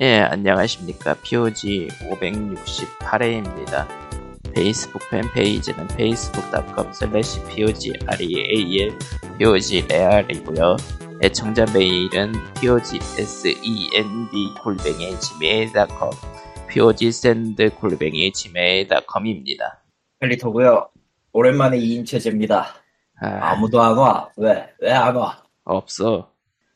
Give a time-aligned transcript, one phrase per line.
[0.00, 1.14] 예, 안녕하십니까.
[1.22, 3.86] POG 568회입니다.
[4.54, 8.98] 페이스북 팬페이지는 facebook.com slash POGREAL,
[9.38, 10.76] POGREAL이고요.
[11.22, 16.10] 애청자 메일은 POGSEND 골뱅이 gmail.com,
[16.68, 19.82] POGSEND 골뱅이 gmail.com입니다.
[20.20, 20.88] 펠리토고요.
[21.32, 22.66] 오랜만에 2인 체제입니다.
[23.20, 24.28] 아, 아무도 안 와.
[24.36, 24.68] 왜?
[24.80, 25.42] 왜 안 와?
[25.64, 26.30] 없어.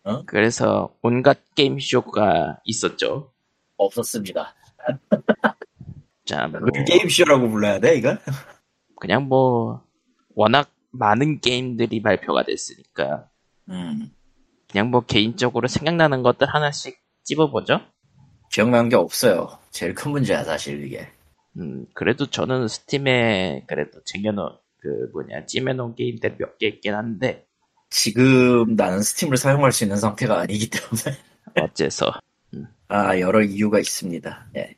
[0.05, 0.25] 어?
[0.27, 3.33] 그래서 온갖 게임쇼가 있었죠.
[3.77, 4.55] 없었습니다.
[6.25, 8.17] 자, 뭐, 왜 게임쇼라고 불러야 돼, 이거?
[9.01, 9.83] 그냥 뭐,
[10.35, 13.29] 워낙 많은 게임들이 발표가 됐으니까,
[13.69, 14.11] 음.
[14.71, 17.81] 그냥 뭐 개인적으로 생각나는 것들 하나씩 찝어보죠.
[18.53, 19.59] 기억나는 게 없어요.
[19.71, 21.09] 제일 큰 문제야, 사실 이게.
[21.57, 27.47] 음, 그래도 저는 스팀에 그래도 쟁여놓은, 그 뭐냐, 찜해놓은 게임들 몇 개 있긴 한데,
[27.91, 31.19] 지금 나는 스팀을 사용할 수 있는 상태가 아니기 때문에.
[31.61, 32.13] 어째서.
[32.89, 34.51] 아, 여러 이유가 있습니다.
[34.57, 34.77] 예.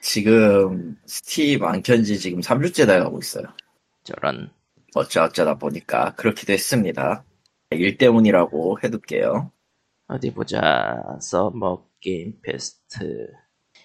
[0.00, 3.44] 지금 스팀 안 켠지 지금 3주째 돼가고 있어요.
[4.04, 4.50] 저런,
[4.94, 7.24] 어쩌어쩌다 보니까 그렇게 됐습니다.
[7.70, 9.50] 일 때문이라고 해둘게요.
[10.08, 10.96] 어디 보자.
[11.20, 13.28] 서머 게임 페스트.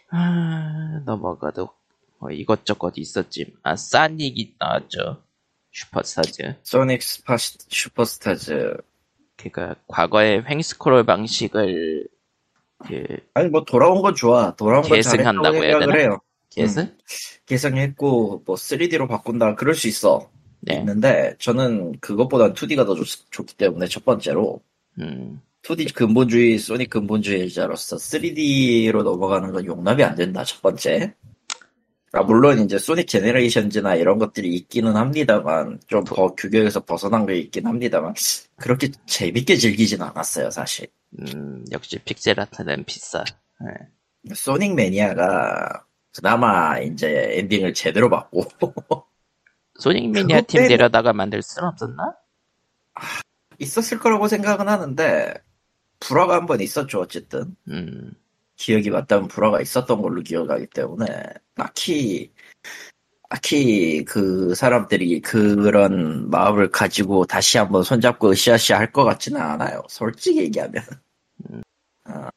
[0.09, 1.69] 아, 넘어가도
[2.19, 3.53] 뭐 이것저것 있었지.
[3.63, 5.23] 아, 싸닉이 나왔죠.
[5.77, 6.55] 슈퍼스타즈.
[6.63, 8.77] 소닉 스파 슈퍼스타즈
[9.35, 12.07] 그니까 과거의 횡스크롤 방식을
[12.87, 14.55] 그 아니 뭐 돌아온 건 좋아.
[14.55, 15.93] 돌아온 건 계승한다고 해야 되나?
[15.93, 16.19] 해요.
[16.49, 16.95] 계승?
[17.45, 20.29] 계승했고 뭐 3D로 바꾼다 그럴 수 있어.
[20.61, 20.77] 네.
[20.77, 24.59] 있는데 저는 그것보단 2D가 더 좋, 기 때문에 첫 번째로
[24.99, 31.13] 음, 2D 근본주의 소닉 근본주의자로서 3D로 넘어가는 건 용납이 안 된다 첫 번째.
[32.13, 37.67] 아, 물론 이제 소닉 제네레이션즈나 이런 것들이 있기는 합니다만 좀 더 규격에서 벗어난 게 있긴
[37.67, 38.13] 합니다만
[38.57, 40.87] 그렇게 재밌게 즐기진 않았어요 사실.
[41.19, 43.23] 음, 역시 픽셀 아트는 비싸.
[43.59, 44.33] 네.
[44.33, 45.85] 소닉 매니아가
[46.15, 48.45] 그나마 이제 엔딩을 제대로 받고
[49.79, 52.13] 소닉 매니아 팀 빼고- 데려다가 만들 순 없었나?
[53.59, 55.33] 있었을 거라고 생각은 하는데
[55.99, 58.11] 불화가 한 번 있었죠 어쨌든 음,
[58.57, 61.05] 기억이 맞다면 불화가 있었던 걸로 기억하기 때문에
[61.55, 62.31] 딱히
[63.29, 69.83] 딱히 그 사람들이 그런 마음을 가지고 다시 한번 손잡고 으쌰으쌰 할 것 같지는 않아요.
[69.89, 70.83] 솔직히 얘기하면.
[72.05, 72.29] 아,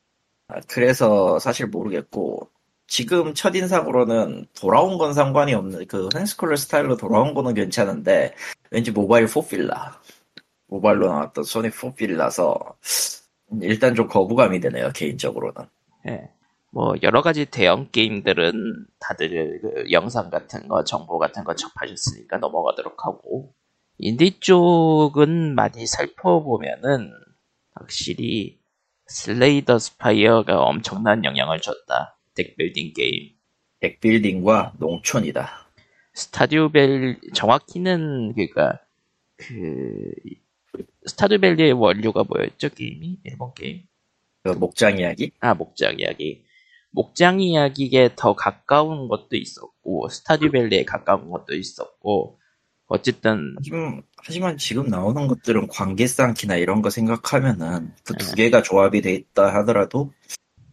[0.69, 2.51] 그래서 사실 모르겠고
[2.89, 8.35] 지금 첫인상으로는 돌아온 건 상관이 없는 그 횡스컬러 스타일로 돌아온 거는 괜찮은데
[8.71, 10.01] 왠지 모바일 포필라.
[10.67, 12.59] 모바일로 나왔던 소닉 포필라서
[13.63, 15.67] 일단 좀 거부감이 드네요 개인적으로는
[16.09, 16.31] 예.
[16.71, 23.05] 뭐 여러 가지 대형 게임들은 다들 그 영상 같은 거, 정보 같은 거 접하셨으니까 넘어가도록
[23.05, 23.53] 하고
[23.99, 27.13] 인디 쪽은 많이 살펴보면은
[27.75, 28.61] 확실히
[29.07, 32.17] 슬레이 더 스파이어가 엄청난 영향을 줬다.
[32.35, 33.41] deck building 게임.
[33.81, 35.49] deck building과 농촌이다
[36.15, 38.79] 스타듀밸 정확히는 그니까
[39.37, 40.13] 그
[41.07, 43.83] 스타듀밸리의 원료가 뭐였죠 게임이 일본 게임
[44.43, 45.33] 그 목장 이야기?
[45.41, 46.45] 아 목장 이야기.
[46.93, 52.39] 목장 이야기에 더 가까운 것도 있었고 스타듀밸리에 가까운 것도 있었고
[52.87, 58.45] 어쨌든 하지만, 하지만 지금 나오는 것들은 관계 쌓기나 이런 거 생각하면은 그두 네.
[58.45, 60.13] 개가 조합이 돼 있다 하더라도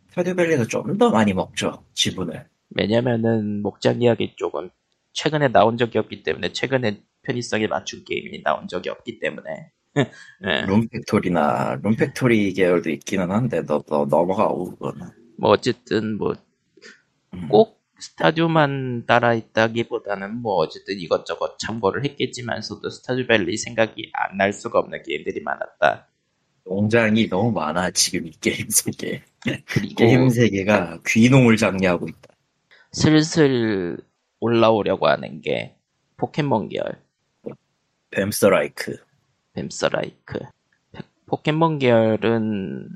[0.10, 2.48] 스타듀밸리가 좀 더 많이 먹죠 지분을.
[2.72, 4.72] 왜냐면은 목장 이야기 쪽은
[5.14, 9.72] 최근에 나온 적이 없기 때문에 최근에 편의성에 맞춘 게임이 나온 적이 없기 때문에
[10.46, 10.62] 예.
[10.66, 16.36] 룬팩토리나 룬팩토리 계열도 있기는 한데 너, 너 넘어가고 그거는 뭐 어쨌든 뭐
[17.34, 17.48] 음.
[17.50, 25.02] 꼭 스타듀만 따라 했다기보다는 뭐 어쨌든 이것저것 참고를 했겠지만서도 스타듀밸리 생각이 안 날 수가 없는
[25.04, 26.08] 게임들이 많았다.
[26.66, 29.24] 농장이 너무 많아 지금 이 게임 세계
[29.68, 32.34] 그리고 게임 세계가 귀농을 장려하고 있다
[32.92, 33.98] 슬슬
[34.42, 35.78] 올라오려고 하는 게
[36.18, 37.02] 포켓몬 계열,
[38.12, 38.98] 뱀서라이크
[39.62, 40.40] 뱀서라이크.
[41.26, 42.90] 포켓몬 계열은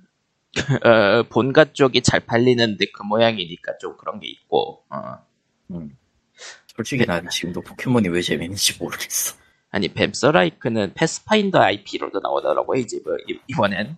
[0.85, 5.17] 어, 본가 쪽이 잘 팔리는데 그 모양이니까 좀 그런 게 있고 어.
[5.71, 5.97] 음.
[6.75, 9.35] 솔직히 난 지금도 포켓몬이 왜 재밌는지 모르겠어
[9.69, 13.95] 아니 뱀서라이크는 패스파인더 IP로도 나오더라고 이제 뭐 이- 이번엔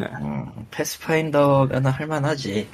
[0.00, 2.66] 음, 패스파인더면 할만하지.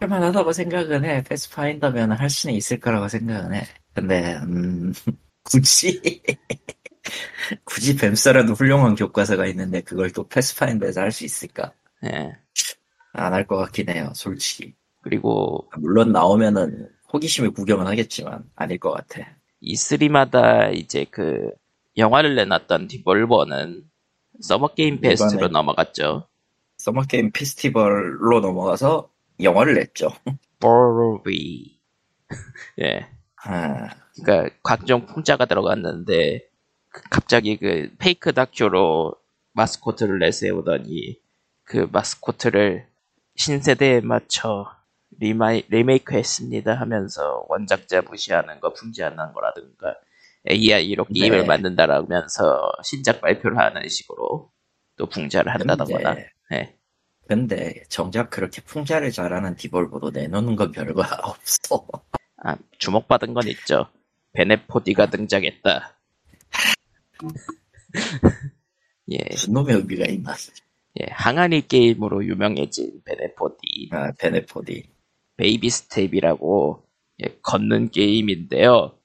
[0.00, 1.22] 할만하다고 생각은 해.
[1.24, 3.62] 패스파인더면 할 수는 있을 거라고 생각은 해.
[3.94, 4.92] 근데, 음,
[5.42, 6.00] 굳이,
[7.64, 11.72] 굳이 뱀서라는 훌륭한 교과서가 있는데 그걸 또 패스파인더에서 할 수 있을까?
[12.04, 12.32] 예.
[13.12, 14.74] 안 할 것 같긴 해요, 솔직히.
[15.02, 19.26] 그리고 물론 나오면은 호기심에 구경은 하겠지만 아닐 것 같아.
[19.62, 21.50] E3마다 이제 그
[21.96, 23.84] 영화를 내놨던 디볼버는
[24.40, 26.28] 서머 게임 페스트로 넘어갔죠.
[26.78, 29.10] 서머게임 페스티벌로 넘어가서
[29.42, 30.08] 영화를 냈죠.
[30.60, 31.78] 볼비.
[32.82, 33.06] 예.
[33.44, 33.88] 아,
[34.22, 36.49] 그러니까 각종 풍자가 들어갔는데 그
[36.90, 39.14] 갑자기 그 fake 다큐로
[39.52, 41.18] 마스코트를 내세우더니
[41.64, 42.86] 그 마스코트를
[43.36, 44.66] 신세대에 맞춰
[45.18, 49.96] 리마이, 리메이크 했습니다 하면서 원작자 무시하는 거 풍자하는 거라든가
[50.48, 51.46] AI로 게임을 네.
[51.46, 54.50] 만든다라면서 신작 발표를 하는 식으로
[54.96, 56.76] 또 풍자를 근데, 예.
[57.26, 61.86] 근데 정작 그렇게 풍자를 잘하는 디볼버도 내놓는 건 별거 없어.
[62.42, 63.86] 아, 주목받은 건 있죠.
[64.32, 65.99] 베넷 포디가 등장했다.
[69.10, 70.34] 예, 무슨 놈의 의미가 있나?
[71.00, 73.90] 예, 항아리 게임으로 유명해진 베넷 포디.
[73.92, 74.90] 아, 베넷 포디.
[75.36, 76.86] 베이비 스텝이라고
[77.22, 78.96] 예, 걷는 게임인데요.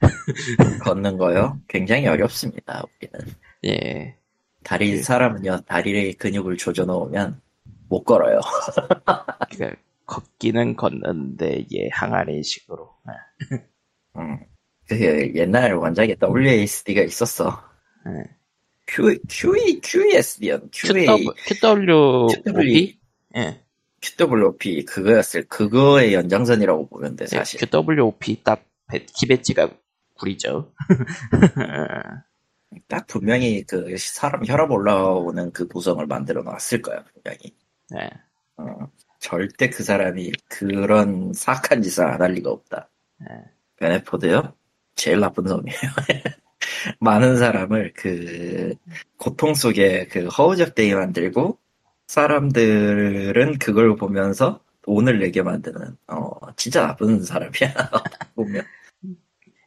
[0.84, 1.60] 걷는 거요?
[1.68, 3.34] 굉장히 어렵습니다, 우리는.
[3.66, 4.16] 예,
[4.64, 7.40] 다리, 사람은요, 다리에 근육을 조져 넣으면
[7.88, 8.40] 못 걸어요.
[9.50, 12.90] 그러니까 걷기는 걷는데 예, 항아리식으로.
[13.08, 13.56] 예,
[14.18, 14.51] 음.
[14.88, 17.62] 그 옛날 원작에 WASD가 있었어.
[18.06, 18.24] 예.
[18.86, 21.06] Q, QE, QESD였, QA,
[21.46, 22.98] QW, QWOP?
[23.36, 23.60] 예,
[24.00, 27.60] QWOP 그거였을, 그거의 연장선이라고 보면 돼, 예, 사실.
[27.60, 29.70] QWOP 딱 배- 키배지가
[30.18, 30.72] 구리죠.
[32.88, 37.54] 딱 분명히 그 사람 혈압 올라오는 그 구성을 만들어 놨을 거야, 분명히.
[37.96, 38.10] 예,
[38.56, 38.90] 어,
[39.20, 42.88] 절대 그 사람이 그런 사악한 짓을 안 할 리가 없다.
[43.22, 43.26] 예.
[43.76, 44.54] 베네포드요?
[44.94, 45.78] 제일 나쁜 놈이에요.
[47.00, 48.74] 많은 사람을 그
[49.16, 51.58] 고통 속에 그 허우적대게 만들고
[52.06, 57.52] 사람들은 그걸 보면서 돈을 내게 만드는 어 진짜 나쁜 사람이야
[58.34, 58.64] 보면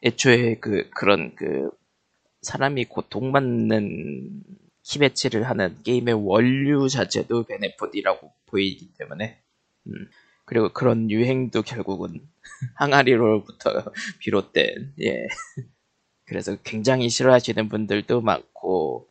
[0.03, 1.69] 애초에 그 그런 그
[2.41, 4.43] 사람이 고통받는
[4.83, 9.41] 키배치를 하는 게임의 원류 자체도 베네포디라고 보이기 때문에
[9.87, 10.09] 음,
[10.45, 12.21] 그리고 그런 유행도 결국은
[12.75, 13.69] 항아리로부터
[14.19, 15.27] 비롯된 예
[16.25, 19.07] 그래서 굉장히 싫어하시는 분들도 많고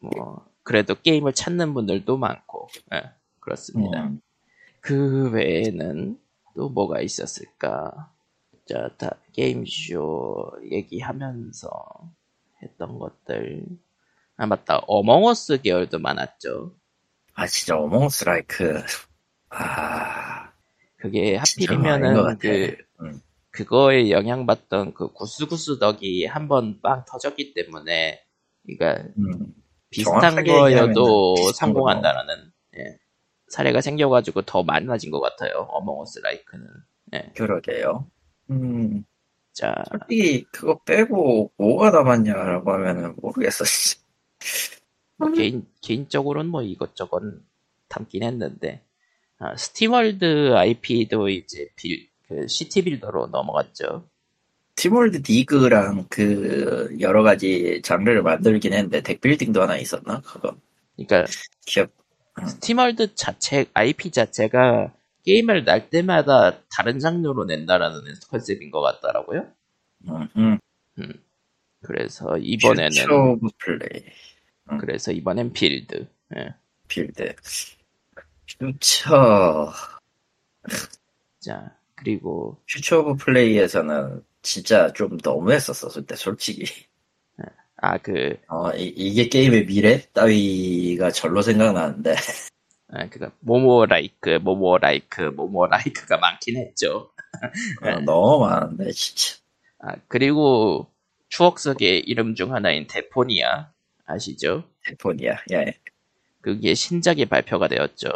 [0.00, 3.10] 뭐 그래도 게임을 찾는 분들도 많고 예,
[3.40, 4.04] 그렇습니다.
[4.04, 4.20] 음,
[4.80, 6.18] 그 외에는
[6.54, 8.12] 또 뭐가 있었을까?
[8.66, 11.70] 자, 다 게임쇼 얘기하면서
[12.62, 13.64] 했던 것들.
[14.36, 14.82] 아, 맞다.
[14.86, 16.74] 어몽어스 계열도 많았죠.
[17.34, 18.82] 아 진짜 어몽스 라이크
[19.50, 20.52] 아
[20.96, 22.36] 그게 하필이면은.
[22.38, 23.20] 그, 음.
[23.50, 28.22] 그거에 영향받던 그 구스구스 덕이 한 번 빵 터졌기 때문에,
[28.66, 29.54] 그러니까 음,
[29.90, 32.98] 비슷한 거여도 성공한다라는, 예,
[33.48, 35.66] 사례가 생겨가지고 더 많아진 것 같아요.
[35.70, 36.66] 어몽어스 like는.
[37.14, 37.32] 예.
[37.34, 38.06] 그러게요
[38.50, 39.04] 음
[39.52, 43.64] 자, 솔직히 그거 빼고 뭐가 남았냐라고 하면은 모르겠어.
[45.16, 47.22] 뭐 개인, 개인적으로는 뭐 이것저것
[47.88, 48.84] 담긴 했는데,
[49.38, 54.08] 아, 스팀월드 IP도 이제 빌, 그 city builder로 넘어갔죠.
[54.76, 60.20] 스팀월드 디그랑 그 여러 가지 장르를 만들긴 했는데 deck building도 하나 있었나?
[60.20, 60.56] 그거
[60.94, 61.24] 그러니까
[61.66, 61.90] 기억
[62.46, 64.92] 스팀월드 자체, IP 자체가
[65.24, 69.46] 게임을 낼 때마다 다른 장르로 낸다라는 컨셉인 것 같더라고요.
[70.08, 70.58] 음,
[70.98, 71.12] 음.
[71.82, 72.90] 그래서 이번에는,
[73.58, 74.04] 플레이
[74.80, 76.06] 그래서 이번엔 빌드.
[76.36, 76.54] 예.
[76.88, 77.34] 빌드
[78.58, 79.72] 퓨처
[81.40, 86.64] 자, 그리고, 퓨처 오브 플레이에서는 진짜 좀 너무했었어 그때 솔직히
[87.80, 90.02] 아, 그, 어, 이, 게 게임의 미래?
[90.12, 92.16] 따위가 절로 생각나는데
[92.90, 97.12] 아, 그니까, 모모 like, 모모 like, 모모 like가 많긴 했죠.
[97.82, 99.36] 어, 너무 많은데 진짜
[99.80, 100.90] 아, 그리고
[101.28, 103.70] 추억 속의 이름 중 하나인 데포니아
[104.06, 104.64] 아시죠?
[104.84, 105.74] 데포니아 예.
[106.40, 108.08] 그게 신작이 발표가 되었죠.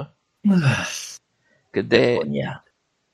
[1.70, 2.62] 근데 대폰이야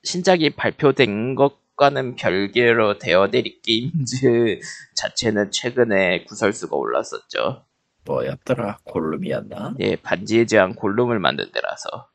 [0.08, 4.58] 신작이 발표된 것과는 별개로 데어데리 게임즈
[4.94, 7.66] 자체는 최근에 구설수가 올랐었죠.
[8.06, 8.78] 뭐였더라?
[8.84, 9.74] 골룸이었나?
[9.80, 12.08] 예, 반지의 제왕 골룸을 만든 데라서.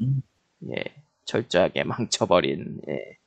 [0.00, 0.22] 음,
[0.70, 0.82] 예,
[1.26, 3.18] 철저하게 망쳐버린 예.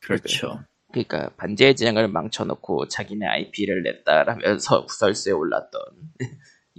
[0.00, 0.64] 그렇죠.
[0.90, 5.80] 그러니까 반지의 제왕을 망쳐놓고 자기네 IP를 냈다라면서 구설수에 올랐던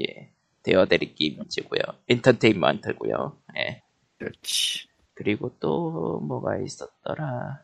[0.01, 0.29] 예
[0.63, 1.79] 데달릭 게임즈고요.
[2.09, 3.37] 엔터테인먼트고요.
[3.59, 3.81] 예.
[4.17, 7.61] 그렇지 그리고 또 뭐가 있었더라.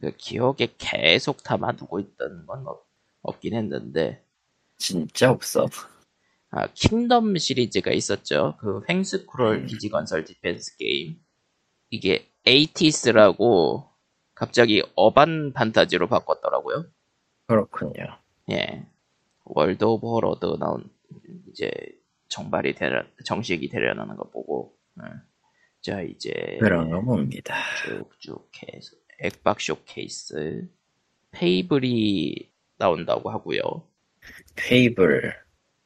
[0.00, 2.86] 그 기억에 계속 담아두고 있던 건 없,
[3.22, 4.22] 없긴 했는데.
[4.76, 5.66] 진짜 없어.
[6.50, 8.56] 아 킹덤 시리즈가 있었죠.
[8.60, 9.66] 그 횡스크롤 음.
[9.66, 11.18] 기지 건설 디펜스 게임.
[11.88, 13.88] 이게 에이티즈라고
[14.34, 16.84] 갑자기 urban fantasy로 바꿨더라고요.
[17.46, 18.18] 그렇군요.
[18.50, 18.86] 예.
[19.44, 20.90] 월드 오브 호러도 나온,
[21.48, 21.70] 이제,
[22.28, 25.08] 정발이 되려, 정식이 되려나는 거 보고, 예.
[25.80, 27.54] 자 이제 그런 거 봅니다.
[27.84, 30.68] 쭉쭉 해서 액박 쇼케이스
[31.30, 33.60] 페이블이 나온다고 하고요.
[34.54, 35.34] 페이블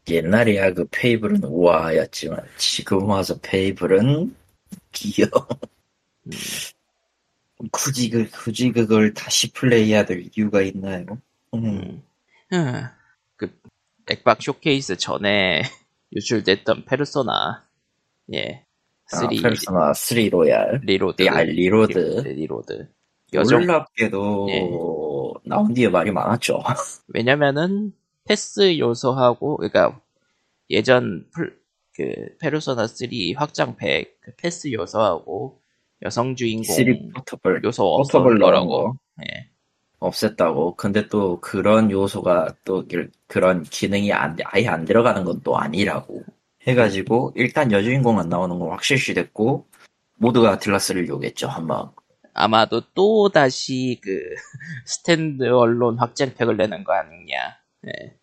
[0.08, 4.34] 옛날이야 그 페이블은 우아하였지만 지금 와서 페이블은
[4.92, 5.48] 귀여워.
[6.26, 6.32] 음,
[7.70, 11.04] 굳이 그 굳이 그걸 다시 플레이해야 될 이유가 있나요?
[11.54, 11.64] 음.
[11.64, 12.02] 음.
[12.52, 12.84] 음,
[13.36, 13.52] 그
[14.10, 15.62] 액박 쇼케이스 전에
[16.12, 17.68] 유출됐던 페르소나
[18.34, 18.64] 예
[19.12, 20.80] 아, 3 페르소나 3 로얄.
[20.84, 21.98] 리로드 야, 리로드.
[22.28, 22.88] 리로드
[23.32, 24.68] 여정 놀랍게도 예.
[25.48, 26.62] 나온 뒤에 말이 많았죠.
[27.08, 27.92] 왜냐면은
[28.24, 30.00] 페스 요소하고 그러니까
[30.70, 31.58] 예전 풀,
[31.94, 32.04] 그
[32.40, 35.60] 페르소나 3 확장팩 그 패스 요소하고
[36.02, 39.48] 여성 주인공 3 포터블 요소 넣은 거라고 거 예.
[39.98, 40.76] 없앴다고.
[40.76, 46.22] 근데 또 그런 요소가 또 일- 그런 기능이 안, 아예 안 들어가는 건 또 아니라고.
[46.66, 49.66] 해가지고 일단 여주인공 안 나오는 건 확실시 됐고
[50.16, 51.88] 모두가 아틀라스를 요겠죠 한마음.
[52.34, 54.10] 아마도 또 다시 그
[54.86, 58.16] 스탠드 언론 확장팩을 내는 거 아니냐 예.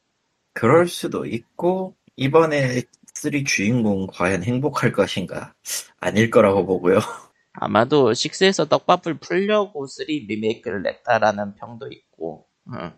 [0.54, 5.54] 그럴 수도 있고 이번에 3 주인공 과연 행복할 것인가
[6.00, 6.98] 아닐 거라고 보고요.
[7.54, 12.92] 아마도 6에서 떡밥을 풀려고 3 리메이크를 냈다라는 평도 있고 음.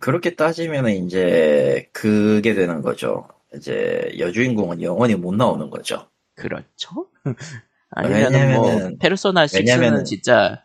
[0.00, 3.28] 그렇게 따지면 이제 그게 되는 거죠.
[3.54, 6.08] 이제 여주인공은 영원히 못 나오는 거죠.
[6.34, 7.08] 그렇죠?
[7.90, 10.64] 아니면은 뭐 페르소나 6는 왜냐면은- 진짜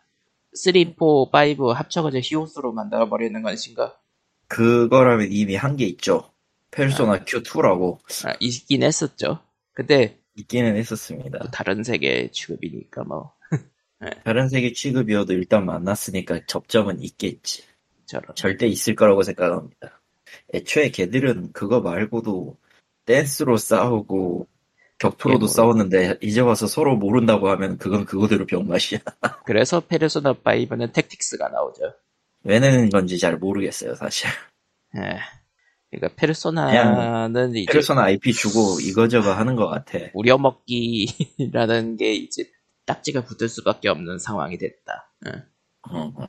[0.52, 0.94] 3, 4,
[1.58, 3.96] 5 합쳐가지고 히오스로 만들어 버리는 것인가?
[4.48, 6.30] 그거라면 이미 한 게 있죠.
[6.70, 9.38] 페르소나 Q2라고 아, 있긴 했었죠.
[9.72, 11.38] 근데 있기는 했었습니다.
[11.38, 13.32] 또 다른 세계 취급이니까 뭐
[14.24, 17.62] 다른 세계 취급이어도 일단 만났으니까 접점은 있겠지.
[18.06, 20.00] 저런 절대 있을 거라고 생각합니다.
[20.52, 22.56] 애초에 걔들은 그거 말고도
[23.04, 24.48] 댄스로 싸우고
[24.98, 25.46] 격투로도 게임으로.
[25.48, 29.00] 싸웠는데 이제 와서 서로 모른다고 하면 그건 그거대로 병맛이야.
[29.44, 31.94] 그래서 페르소나 5는 택틱스가 나오죠.
[32.44, 34.30] 왜 내는 건지 잘 모르겠어요, 사실.
[34.96, 35.18] 예.
[35.90, 39.98] 그러니까 페르소나는 이제 페르소나 IP 주고 이거저거 하는 것 같아.
[40.12, 42.50] 우려먹기라는 게 이제
[42.86, 45.12] 딱지가 붙을 수밖에 없는 상황이 됐다.
[45.26, 45.30] 예.
[45.92, 46.26] 음, 음.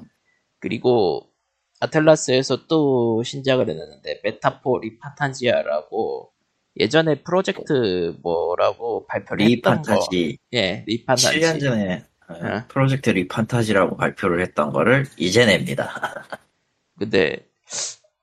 [0.59, 1.31] 그리고
[1.79, 6.31] 아틀라스에서 또 신작을 해놨는데 메타포 리판타지오라고
[6.77, 10.07] 예전에 프로젝트 뭐라고 발표를 했던 거.
[10.09, 10.37] 리판타지.
[10.53, 11.39] 예, 리판타지.
[11.39, 12.63] 7년 전에 어, 어.
[12.67, 15.93] 프로젝트 리판타지라고 발표를 했던 거를 이제 냅니다.
[16.99, 17.47] 근데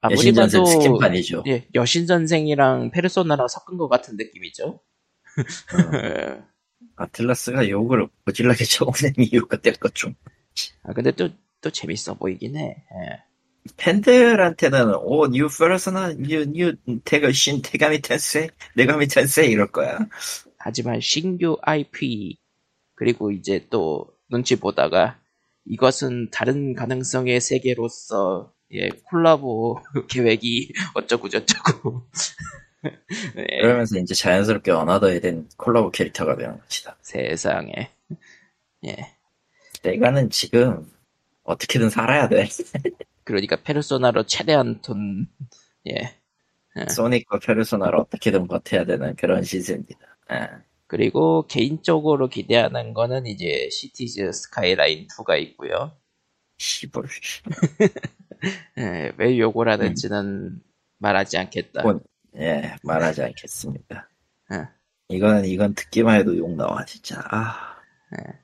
[0.01, 1.45] 아무리 여신전생 봐도 스킨판이죠.
[1.47, 4.65] 예, 여신 전생이랑 페르소나랑 섞은 것 같은 느낌이죠.
[4.69, 6.43] 어, 예.
[6.97, 10.15] 아틀라스가 욕을 오질나게 쳐오는 이유가 될 것 좀.
[10.83, 11.29] 아 근데 또
[11.63, 12.63] 또 재밌어 보이긴 해.
[12.93, 13.23] 예.
[13.77, 19.99] 팬들한테는 오, new 페르소나, new, new, 메가, 신, 메가미 텐세, 메가미 텐세 이럴 거야.
[20.59, 22.39] 하지만 신규 IP
[22.95, 25.19] 그리고 이제 또 눈치 보다가
[25.65, 32.09] 이것은 다른 가능성의 세계로서 예, 콜라보 계획이 어쩌고 저쩌고
[33.37, 36.97] 예, 그러면서 이제 자연스럽게 어나더에 된 콜라보 캐릭터가 되는 것이다.
[37.03, 37.91] 세상에
[38.87, 38.97] 예
[39.83, 40.91] 내가는 지금
[41.45, 42.49] 어떻게든 살아야 돼.
[43.25, 45.27] 그러니까 페르소나로 최대한 돈
[45.89, 46.17] 예.
[46.89, 49.99] 소닉과 페르소나를 어떻게든 버텨야 되는 그런 시세입니다.
[50.33, 50.49] 예.
[50.87, 55.97] 그리고 개인적으로 기대하는 거는 이제 시티즈 스카이라인 2가 있고요.
[56.59, 57.07] 씨발.
[58.79, 60.61] 예, 왜 욕을 하는지는
[60.99, 61.83] 말하지 않겠다.
[61.83, 62.01] 본-
[62.37, 64.09] 예, 말하지 않겠습니다.
[64.53, 64.69] 예.
[65.09, 67.23] 이건, 이건 듣기만 해도 욕 나와, 진짜.
[67.31, 67.77] 아.
[68.19, 68.42] 예.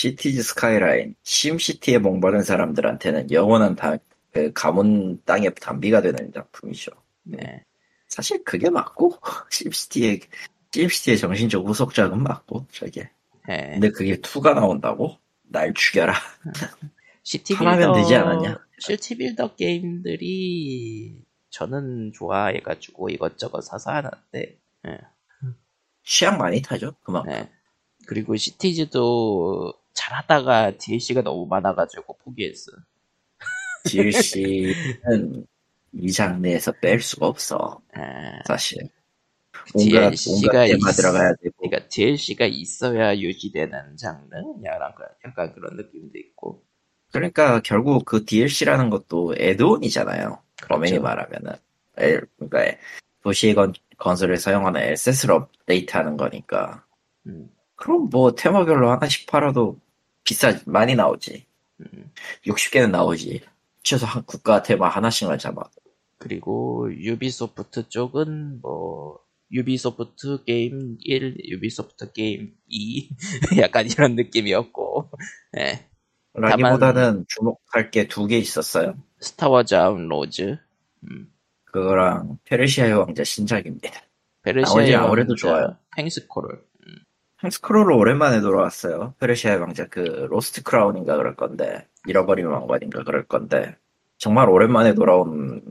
[0.00, 3.98] 시티즈 스카이라인, 심시티에 목마른 사람들한테는 영원한 다,
[4.32, 6.90] 그 가문 땅의 단비가 되는 작품이죠.
[7.24, 7.66] 네.
[8.08, 9.18] 사실 그게 맞고,
[9.50, 10.20] 심시티의,
[10.72, 13.10] 심시티의 정신적 후속작은 맞고, 저게.
[13.50, 13.72] 예.
[13.72, 15.18] 근데 그게 2가 나온다고?
[15.42, 16.14] 날 죽여라.
[17.22, 18.58] city builder 되지 않았냐?
[18.78, 24.98] city builder 게임들이 저는 좋아해가지고 이것저것 사서 하는데 예.
[26.02, 27.32] 취향 많이 타죠, 그만큼.
[27.32, 27.50] 예.
[28.06, 32.72] 그리고 시티즈도 잘하다가 DLC가 너무 많아가지고 포기했어.
[33.84, 35.46] DLC는
[35.92, 38.02] 이 장르에서 뺄 수가 없어, 예.
[38.46, 38.78] 사실.
[39.74, 41.54] 온갖, DLC가 온갖 있- 들어가야 되고.
[41.58, 44.36] 그러니까 DLC가 있어야 유지되는 장르?
[44.64, 46.62] 약간, 그런- 약간 그런 느낌도 있고.
[47.12, 50.40] 그러니까 결국 그 DLC라는 것도 애드온이잖아요.
[50.68, 51.02] 엄연히 그렇죠.
[51.02, 51.52] 말하면은.
[51.98, 52.78] 엘- 그러니까
[53.22, 56.84] 도시의 건, 건설을 사용하는 에셋을 업데이트하는 거니까.
[57.26, 59.80] 음, 그럼 뭐 테마별로 하나씩 팔아도
[60.22, 61.46] 비싸 많이 나오지.
[61.80, 62.12] 음.
[62.46, 63.40] 60개는 나오지.
[63.82, 65.62] 최소 한 국가 테마 하나씩만 잡아.
[66.18, 69.18] 그리고 유비소프트 쪽은 뭐
[69.50, 73.08] 유비소프트 게임 1, 유비소프트 게임 2
[73.58, 75.10] 약간 이런 느낌이었고
[75.58, 75.86] 예.
[76.34, 78.94] 라기보다는 주목할 게 두 개 있었어요.
[79.20, 80.58] 스타워즈 아웃로즈
[81.10, 81.32] 음.
[81.64, 83.90] 그거랑 페르시아의 왕자 신작입니다.
[84.94, 85.76] 아무래도 왕자, 좋아요.
[85.96, 86.62] 횡스크롤
[87.48, 89.14] 스크롤로 오랜만에 돌아왔어요.
[89.18, 93.76] 페르시아의 왕자 그 로스트 크라운인가 그럴 건데 잃어버린 왕관인가 그럴 건데
[94.18, 95.62] 정말 오랜만에 돌아온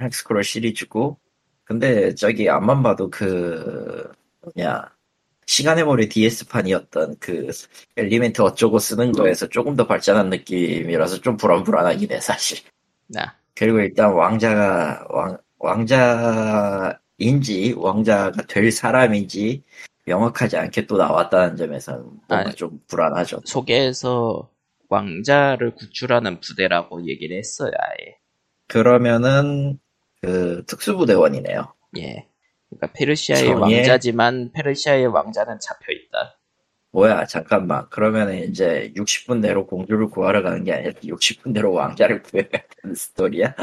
[0.00, 1.18] 횡스크롤 시리즈고
[1.64, 4.90] 근데 저기 앞만 봐도 그 뭐냐
[5.46, 7.48] 시간의 모래 DS판이었던 그
[7.96, 12.58] 엘리멘트 어쩌고 쓰는 거에서 조금 더 발전한 느낌이라서 좀 불안불안하긴 해 사실.
[13.06, 16.94] 나 그리고 일단 왕자가 왕 왕자인지
[17.76, 19.62] 왕자가 될 사람인지
[20.06, 22.54] 명확하지 않게 또 나왔다는 점에서는 뭔가 아니.
[22.54, 23.40] 좀 불안하죠.
[23.44, 24.50] 소개에서
[24.88, 28.16] 왕자를 구출하는 부대라고 얘기를 했어요 아예
[28.68, 29.78] 그러면은
[30.20, 31.74] 그 특수부대원이네요.
[31.98, 32.28] 예.
[32.68, 36.38] 그러니까 페르시아의 전예- 왕자지만 페르시아의 왕자는 잡혀 있다.
[36.92, 42.48] 뭐야 잠깐만 그러면은 이제 60분 내로 공주를 구하러 가는 게 아니라 60분 내로 왕자를 구해야
[42.50, 43.54] 되는 스토리야?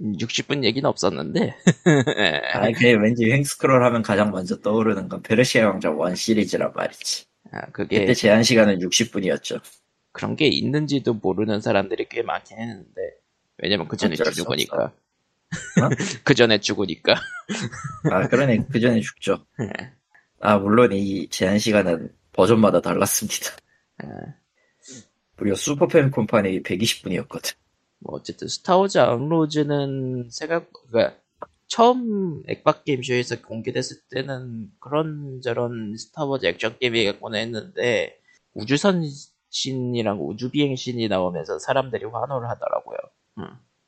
[0.00, 1.40] 60분 얘기는 없었는데.
[1.86, 2.40] 예.
[2.54, 7.26] 아니 그게 왠지 횡스크롤 하면 가장 먼저 떠오르는 건 페르시아 왕자 원 시리즈란 말이지.
[7.52, 9.60] 아, 그게 그때 제한 시간은 60분이었죠.
[10.12, 13.00] 그런 게 있는지도 모르는 사람들이 꽤 많긴 했는데
[13.58, 14.84] 왜냐면 그 전에 죽으니까.
[14.84, 14.92] 어?
[16.24, 17.14] 그 전에 죽으니까.
[18.10, 19.46] 아 그러네 그 전에 죽죠.
[19.60, 19.92] 예.
[20.40, 23.56] 아 물론 이 제한 시간은 버전마다 달랐습니다.
[24.04, 24.08] 예.
[25.36, 27.54] 무려 슈퍼 패미컴판이 120분이었거든.
[28.00, 31.16] 뭐 어쨌든 스타워즈 아웃로즈는 생각 그러니까
[31.66, 38.18] 처음 액박 게임쇼에서 공개됐을 때는 그런저런 스타워즈 액션 게임이겠구나 했는데
[38.54, 39.02] 우주선
[39.50, 42.96] 신이랑 우주비행 신이 나오면서 사람들이 환호를 하더라고요.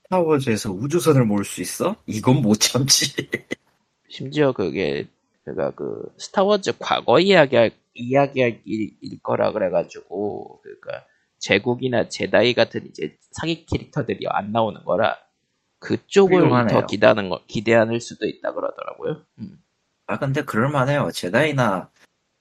[0.09, 1.97] 스타워즈에서 우주선을 몰 수 있어?
[2.07, 3.07] 이건 못 참지.
[4.09, 5.07] 심지어 그게
[5.45, 7.57] 그가 그 스타워즈 과거 이야기
[7.95, 11.05] 이야기일 거라 그래가지고 그니까
[11.39, 15.17] 제국이나 제다이 같은 이제 사기 캐릭터들이 안 나오는 거라
[15.79, 16.81] 그쪽을 훌륭하네요.
[16.81, 19.23] 더 기대하는 거 기대할 수도 있다 그러더라고요.
[19.39, 19.63] 음.
[20.07, 21.11] 아 근데 그럴만해요.
[21.13, 21.91] 제다이나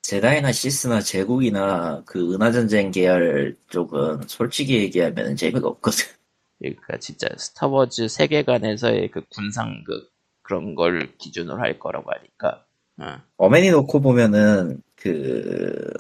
[0.02, 6.06] 제다이나 시스나 제국이나 그 은하전쟁 계열 쪽은 솔직히 얘기하면 재미가 없거든.
[6.60, 12.66] 그러니까 진짜 스타워즈 세계관에서의 그 군상극 그런 걸 기준으로 할 거라고 하니까.
[12.98, 13.18] 어.
[13.38, 15.92] 어메니 놓고 보면은 그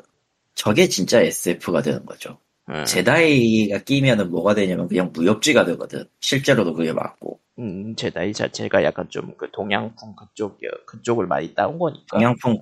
[0.53, 2.37] 저게 진짜 SF가 되는 거죠.
[2.67, 2.83] 어.
[2.83, 6.05] 제다이가 끼면은 뭐가 되냐면 그냥 무협지가 되거든.
[6.19, 7.39] 실제로도 그게 맞고.
[7.59, 12.17] 음, 제다이 자체가 약간 좀 그 동양풍 그쪽 그쪽을 많이 따온 거니까.
[12.17, 12.57] 동양풍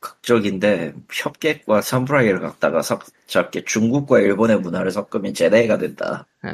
[0.00, 6.26] 극적인데 협객과 사무라이를 갖다가 섞, 저렇게 중국과 일본의 문화를 섞으면 제다이가 된다.
[6.44, 6.48] 어.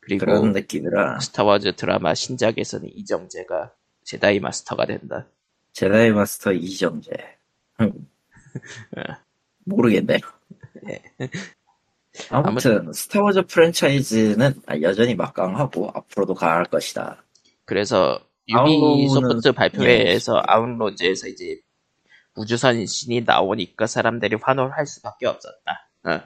[0.00, 3.72] 그리고 그런 느낌이라 스타워즈 드라마 신작에서는 이정재가
[4.04, 5.26] 제다이 마스터가 된다.
[5.72, 7.10] 제다이 마스터 이정재.
[7.78, 8.08] 흠.
[9.64, 10.18] 모르겠네.
[10.90, 11.02] 예.
[12.30, 17.22] 아무튼 스타워즈 프랜차이즈는 여전히 막강하고 앞으로도 강할 것이다.
[17.64, 21.60] 그래서 유비소프트 발표회에서 아웃로즈에서 이제
[22.36, 25.88] 우주선 신이 나오니까 사람들이 환호를 할 수밖에 없었다.
[26.04, 26.20] 어.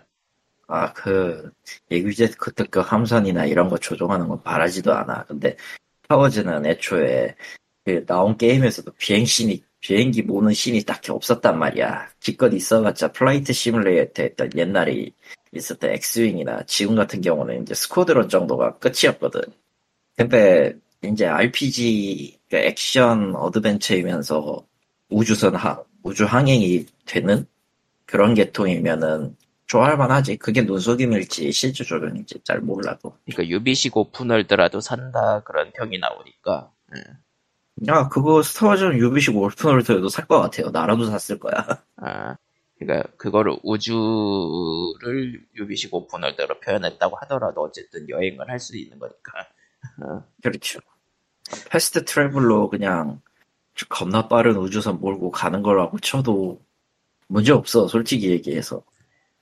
[0.67, 1.51] 아, 그,
[1.91, 5.25] 이그제큐터급 함선이나 이런 거 조종하는 건 바라지도 않아.
[5.25, 5.57] 근데,
[6.09, 7.35] 타워즈는 애초에,
[7.85, 12.09] 그, 나온 게임에서도 비행신이, 비행기 모는 신이 딱히 없었단 말이야.
[12.19, 15.11] 기껏 있어봤자 flight simulator 했던 옛날에
[15.57, 19.41] 있었던 엑스윙이나 지금 같은 경우는 이제 스쿼드론 정도가 끝이었거든.
[20.17, 24.67] 근데, 이제 RPG, 그 액션 어드벤처이면서
[25.11, 27.47] 우주선 하, 우주 항행이 되는
[28.07, 29.37] 그런 계통이면은
[29.67, 30.37] 좋아할 만하지.
[30.37, 33.17] 그게 눈속임일지 실제 조종일지 잘 몰라도.
[33.25, 36.71] 그러니까 유비식 open world라도 산다 그런 평이 나오니까.
[36.97, 37.03] 예.
[37.89, 40.71] 야, 그거 스타워즈는 유비식 open world에도 살 것 같아요.
[40.71, 41.83] 나라도 샀을 거야.
[41.97, 42.37] 아,
[42.85, 49.33] 그러니까 그거를 우주를 유비식 open world로 표현했다고 하더라도 어쨌든 여행을 할 수 있는 거니까.
[50.43, 50.81] 그렇죠.
[51.71, 53.21] fast travel로 그냥
[53.89, 56.61] 겁나 빠른 우주선 몰고 가는 거라고 쳐도
[57.29, 57.89] 문제 없어.
[57.89, 58.83] 솔직히 얘기해서.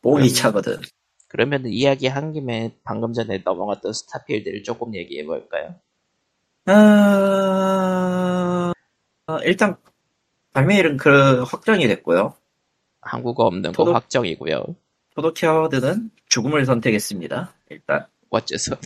[0.02, 0.34] 뽕이 음.
[0.34, 0.78] 차거든.
[1.28, 5.76] 그러면 이야기 한 김에 방금 전에 넘어갔던 스타필드를 조금 얘기해 볼까요?
[6.66, 8.72] 아,
[9.26, 9.76] 어, 일단
[10.52, 12.34] 발매일은 그 확정이 됐고요.
[13.02, 14.64] 한국어 없는 거 저도- 확정이고요.
[15.14, 17.52] 포도키 하워드는 죽음을 선택했습니다.
[17.68, 18.06] 일단.
[18.30, 18.76] 어째서?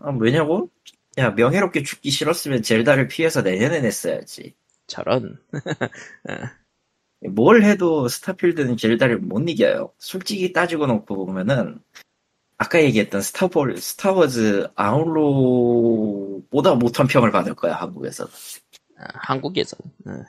[0.00, 0.68] 아, 왜냐고?
[1.16, 4.54] 야, 명예롭게 죽기 싫었으면 젤다를 피해서 내년에 냈어야지.
[4.86, 5.38] 저런.
[7.34, 9.92] 뭘 해도 스타필드는 젤다를 못 이겨요.
[9.98, 11.80] 솔직히 따지고 놓고 보면은,
[12.58, 18.24] 아까 얘기했던 스타볼, 스타워즈 아웃로보다 못한 평을 받을 거야, 한국에서.
[18.98, 19.92] 아, 한국에서는.
[20.08, 20.24] 응.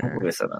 [0.00, 0.56] 한국에서는.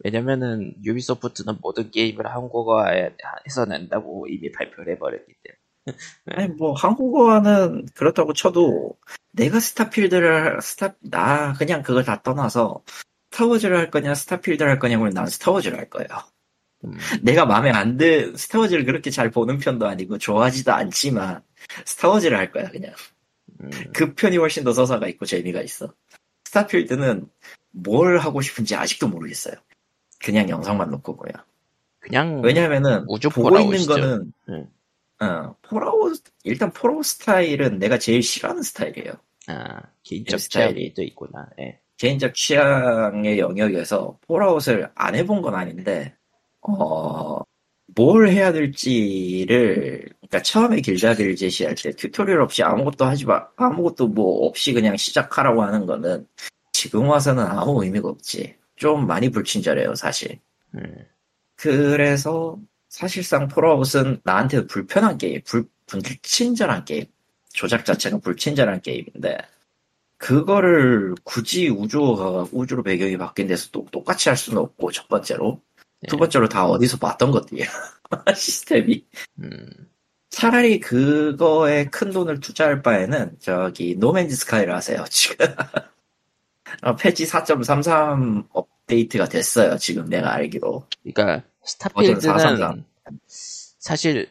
[0.00, 5.58] 왜냐면은 유비소프트는 모든 게임을 한국어에서 낸다고 이미 발표를 해버렸기 때문에.
[6.26, 8.98] 아니 뭐 한국어는 그렇다고 쳐도
[9.32, 12.82] 내가 스타필드를 스타 나 그냥 그걸 다 떠나서
[13.30, 16.08] 스타워즈를 할 거냐 스타필드를 할 거냐면 난 스타워즈를 할 거예요.
[16.84, 21.42] 음, 내가 마음에 안 드, 스타워즈를 그렇게 잘 보는 편도 아니고 좋아하지도 않지만
[21.84, 22.92] 스타워즈를 할 거야 그냥.
[23.60, 25.92] 음, 그 편이 훨씬 더 서사가 있고 재미가 있어.
[26.44, 27.28] 스타필드는
[27.70, 29.54] 뭘 하고 싶은지 아직도 모르겠어요.
[30.26, 31.30] 그냥 영상만 놓고 보여.
[32.00, 33.56] 그냥 왜냐면은 우주 보고.
[33.60, 34.66] 있는 거는 응.
[35.20, 39.12] 어, 폴아웃 일단 폴아웃 스타일은 내가 제일 싫어하는 스타일이에요.
[39.46, 40.92] 아, 개인적 스타일이.
[40.94, 41.48] 또 있구나.
[41.60, 41.78] 예.
[41.96, 46.16] 개인적 취향의 영역에서 폴아웃을 안 해본 건 아닌데
[46.60, 47.38] 어,
[47.94, 54.44] 뭘 해야 될지를 그러니까 처음에 길잡이를 제시할 때 tutorial 없이 아무것도 하지 마 아무것도 뭐
[54.46, 56.26] 없이 그냥 시작하라고 하는 거는
[56.72, 60.38] 지금 와서는 아무 의미가 없지 좀 많이 불친절해요 사실.
[60.74, 61.06] 음,
[61.56, 62.58] 그래서
[62.88, 67.06] 사실상 폴아웃은 나한테 불편한 게임 불, 불친절한 게임
[67.52, 69.38] 조작 자체가 불친절한 게임인데
[70.18, 75.60] 그거를 굳이 우주가 우주로 배경이 바뀐 데서 또 똑같이 할 수는 없고 첫 번째로.
[76.04, 76.08] 예.
[76.08, 77.66] 두 번째로 다 어디서 봤던 것들이야
[78.34, 79.04] 시스템이.
[79.40, 79.70] 음,
[80.30, 85.46] 차라리 그거에 큰 돈을 투자할 바에는 저기 노맨즈 스카이를 하세요 지금
[86.82, 92.84] 어, 패치 4.33 업데이트가 됐어요 지금 내가 알기로 그러니까 스타필드는 433.
[93.78, 94.28] 사실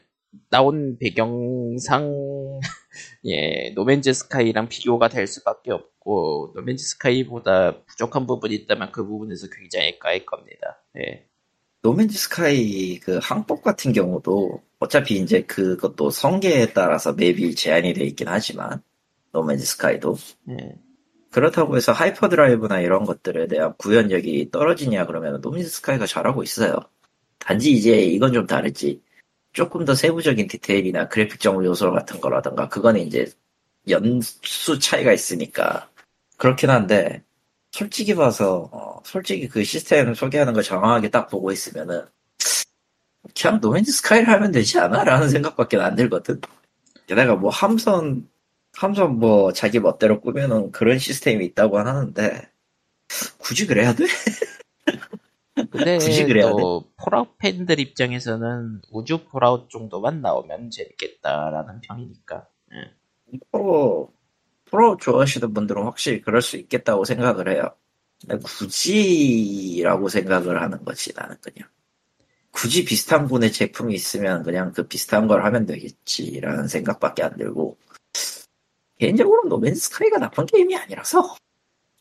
[0.49, 2.11] 나온 배경상
[3.25, 9.97] 예 노맨즈 스카이랑 비교가 될 수밖에 없고 노맨즈 스카이보다 부족한 부분이 있다면 그 부분에서 굉장히
[9.99, 10.83] 까일 겁니다.
[10.97, 11.25] 예.
[11.81, 18.05] No Man's Sky 그 항법 같은 경우도 어차피 이제 그것도 성계에 따라서 맵이 제한이 돼
[18.05, 18.81] 있긴 하지만
[19.31, 20.15] No Man's Sky도
[20.49, 20.75] 예.
[21.35, 26.79] 그렇다고 해서 hyperdrive나 이런 것들에 대한 구현력이 떨어지냐 그러면 No Man's Sky가 잘하고 있어요.
[27.39, 29.01] 단지 이제 이건 좀 다르지.
[29.51, 33.29] 조금 더 세부적인 디테일이나 그래픽 정보 요소 같은 거라던가 그거는 이제
[33.89, 35.89] 연수 차이가 있으니까
[36.37, 37.21] 그렇긴 한데
[37.73, 42.05] 솔직히 봐서 어, 솔직히 그 시스템 소개하는 거 정확하게 딱 보고 있으면은
[43.37, 45.03] 그냥 No Man's Sky를 하면 되지 않아?
[45.03, 46.39] 라는 생각밖에 안 들거든.
[47.07, 48.25] 게다가 뭐 함선
[48.77, 52.49] 함선 뭐 자기 멋대로 꾸며놓은 그런 시스템이 있다고 하는데
[53.37, 54.05] 굳이 그래야 돼?
[55.71, 62.47] 근데 굳이 그래야 또 Fallout 팬들 입장에서는 우주 Fallout 정도만 나오면 재밌겠다라는 평이니까.
[62.73, 63.39] 예.
[63.51, 64.13] 프로
[64.65, 67.73] 프로 좋아하시는 분들은 확실히 그럴 수 있겠다고 생각을 해요.
[68.43, 71.69] 굳이라고 생각을 하는 거지 나는 그냥
[72.51, 77.77] 굳이 비슷한 분의 제품이 있으면 그냥 그 비슷한 걸 하면 되겠지라는 생각밖에 안 들고
[78.99, 81.35] 개인적으로 No Man's Sky가 나쁜 게임이 아니라서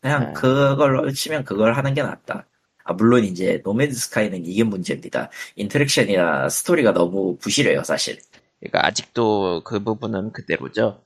[0.01, 0.33] 그냥 네.
[0.33, 2.47] 그걸 치면 그걸 하는 게 낫다.
[2.83, 5.29] 아 물론 이제 No Man's Sky는 이게 문제입니다.
[5.55, 8.19] interaction이나 스토리가 너무 부실해요 사실.
[8.59, 11.01] 그러니까 아직도 그 부분은 그대로죠.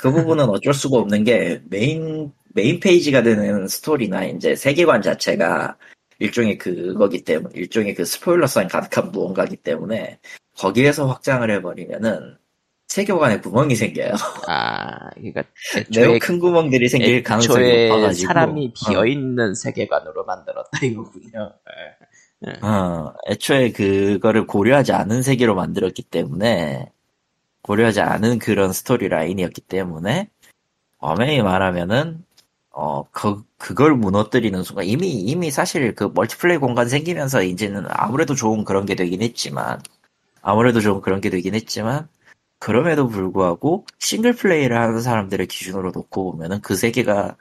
[0.00, 5.76] 그 부분은 어쩔 수가 없는 게 main main 페이지가 되는 스토리나 이제 세계관 자체가
[6.18, 10.18] 일종의 그거기 때문에 일종의 그 스포일러성 가득한 무언가기 때문에
[10.56, 12.36] 거기에서 확장을 해버리면은
[12.88, 14.12] 세계관에 구멍이 생겨요.
[14.46, 15.44] 아, 그러니까
[15.94, 21.52] 매우 큰 구멍들이 생길 가능성이 높아가지고 사람이 어, 비어 있는 세계관으로 만들었다 이거군요.
[22.46, 22.66] 예.
[22.66, 26.92] 어, 애초에 그거를 고려하지 않은 세계로 만들었기 때문에
[27.62, 30.28] 고려하지 않은 그런 스토리 라인이었기 때문에
[30.98, 32.22] 엄연히 말하면은
[32.70, 38.64] 어, 그, 그걸 무너뜨리는 순간 이미 이미 사실 그 멀티플레이 공간 생기면서 이제는 아무래도 좋은
[38.64, 39.80] 그런 게 되긴 했지만
[40.42, 42.08] 아무래도 좋은 그런 게 되긴 했지만
[42.64, 47.36] 그럼에도 불구하고 싱글 플레이를 하는 사람들의 기준으로 놓고 보면은 그 세계가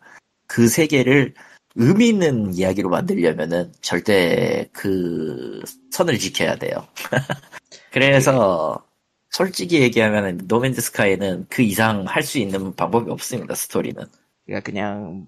[0.47, 1.33] 그 세계를
[1.75, 6.85] 의미 있는 이야기로 만들려면은 절대 그 선을 지켜야 돼요.
[7.93, 8.85] 그래서
[9.29, 13.55] 솔직히 얘기하면은 No Man's Sky는 그 이상 할 수 있는 방법이 없습니다.
[13.55, 14.03] 스토리는.
[14.45, 15.25] 그러니까 그냥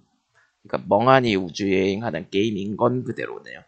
[0.68, 3.62] 그러니까 멍하니 우주 여행하는 게임인 건 그대로네요.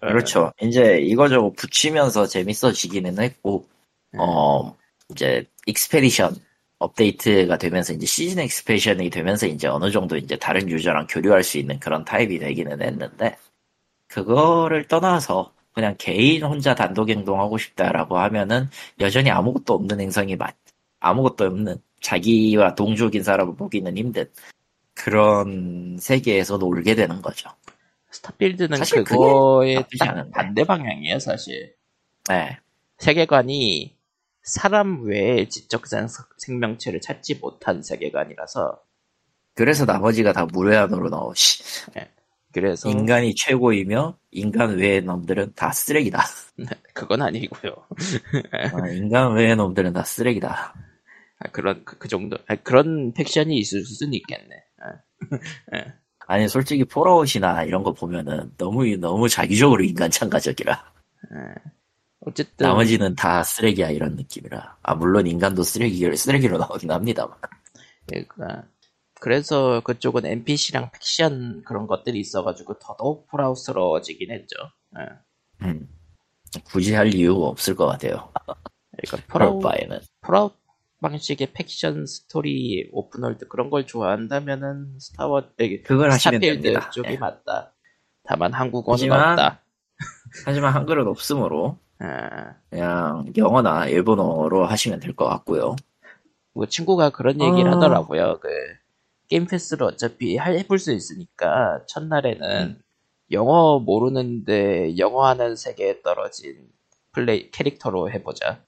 [0.00, 0.52] 그렇죠.
[0.62, 3.66] 이제 이거저거 붙이면서 재밌어지기는 했고,
[4.16, 4.76] 어,
[5.12, 6.34] 이제, expedition
[6.78, 11.78] 업데이트가 되면서 이제 시즌 expedition이 되면서 이제 어느 정도 이제 다른 유저랑 교류할 수 있는
[11.78, 13.36] 그런 타입이 되기는 했는데,
[14.08, 18.68] 그거를 떠나서 그냥 개인 혼자 단독 행동하고 싶다라고 하면은
[19.00, 20.54] 여전히 아무것도 없는 행성이 맞,
[21.00, 24.28] 아무것도 없는 자기와 동족인 사람을 보기는 힘든
[24.94, 27.48] 그런 세계에서 놀게 되는 거죠.
[28.10, 30.30] Starfield는 사실 그거에 딱.
[30.32, 31.74] 반대 방향이에요, 사실.
[32.28, 32.58] 네.
[32.98, 33.96] 세계관이
[34.42, 38.82] 사람 외에 지적 생- 생명체를 찾지 못한 세계관이라서
[39.54, 41.34] 그래서 나머지가 다 무뢰한으로 나오.
[41.34, 41.62] 씨.
[42.52, 46.22] 그래서 인간이 최고이며 인간 외의 놈들은 다 쓰레기다.
[46.92, 47.72] 그건 아니고요.
[48.74, 50.74] 아, 인간 외의 놈들은 다 쓰레기다.
[51.38, 54.54] 아, 그런 그, 그 정도 아, 그런 faction이 있을 수는 있겠네.
[54.82, 55.84] 아,
[56.26, 60.92] 아니 솔직히 Fallout이나 이런 거 보면은 너무 너무 자기적으로 인간 찬가적이라.
[62.24, 64.76] 어쨌든 나머지는 다 쓰레기야 이런 느낌이라.
[64.82, 67.36] 아 물론 인간도 쓰레기 쓰레기로 나오긴 합니다만.
[68.06, 68.64] 그러니까
[69.20, 74.56] 그래서 그쪽은 NPC랑 faction 그런 것들이 있어가지고 더더욱 Fallout스러워지긴 했죠.
[74.98, 75.66] 예.
[75.66, 75.88] 음.
[76.64, 78.32] 굳이 할 이유가 없을 것 같아요.
[78.96, 80.00] 그러니까 Fallout 바에는.
[80.20, 80.54] Fallout
[81.00, 86.90] 방식의 faction 스토리 open world 그런 걸 좋아한다면은 스타워 되게 그걸 하시면 됩니다.
[86.90, 87.16] 쪽이 예.
[87.16, 87.72] 맞다.
[88.24, 89.62] 다만 한국어는 하지만 없다.
[90.44, 91.81] 하지만 한글은 없으므로 아,
[92.70, 95.76] 그냥 영어나 일본어로 하시면 될 것 같고요.
[96.54, 97.76] 뭐 친구가 그런 얘기를 아.
[97.76, 98.38] 하더라고요.
[98.40, 98.48] 그
[99.28, 102.82] 게임 패스를 어차피 할- 해볼 수 있으니까 첫날에는 음.
[103.30, 106.68] 영어 모르는데 영어 하는 세계에 떨어진
[107.12, 108.60] 플레이 캐릭터로 해보자.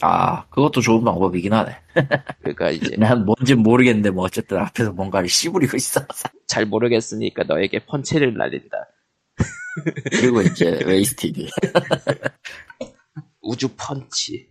[0.00, 1.76] 아 그것도 좋은 방법이긴 하네.
[2.40, 6.00] 그러니까 이제 난 뭔지 모르겠는데 뭐 어쨌든 앞에서 뭔가를 씨부리고 있어.
[6.46, 8.86] 잘 모르겠으니까 너에게 펀치를 날린다.
[10.10, 11.46] 그리고 이제 wasted.
[13.42, 14.48] 우주 펀치,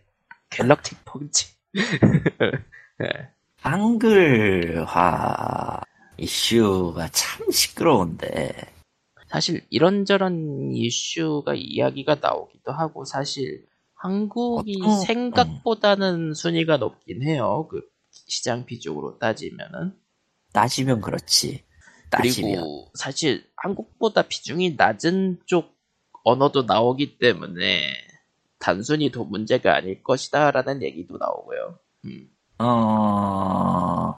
[0.50, 1.48] galactic punch.
[3.02, 3.30] 예.
[3.62, 4.86] 한글화
[6.18, 8.52] 이슈가 참 시끄러운데
[9.28, 17.68] 사실 이런저런 이슈가 이야기가 나오기도 하고 사실 한국이 어떤- 생각보다는 순위가 높긴 해요.
[17.70, 17.82] 그
[18.28, 19.94] 시장 비중으로 따지면은.
[20.54, 21.64] 따지면 그렇지.
[22.10, 25.78] 따지면 그리고 사실 한국보다 비중이 낮은 쪽
[26.24, 27.94] 언어도 나오기 때문에
[28.62, 31.80] 단순히 도 문제가 아닐 것이다라는 얘기도 나오고요.
[32.06, 32.30] 음.
[32.60, 34.16] 어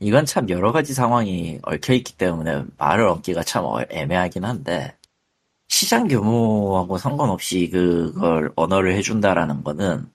[0.00, 4.96] 이건 참 여러 가지 상황이 얽혀 있기 때문에 말을 얻기가 참 어- 애매하긴 한데
[5.68, 10.06] 시장 규모하고 상관없이 그걸 언어를 해준다라는 거는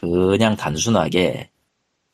[0.00, 1.50] 그냥 단순하게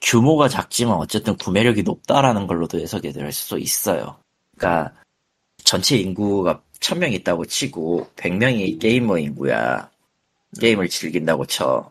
[0.02, 4.18] 규모가 작지만 어쨌든 구매력이 높다라는 걸로도 해석이 될 수 있어요.
[4.56, 4.94] 그러니까
[5.64, 9.90] 전체 인구가 1000명 있다고 치고 100명이 게이머 인구야.
[10.60, 11.90] 게임을 즐긴다고 쳐.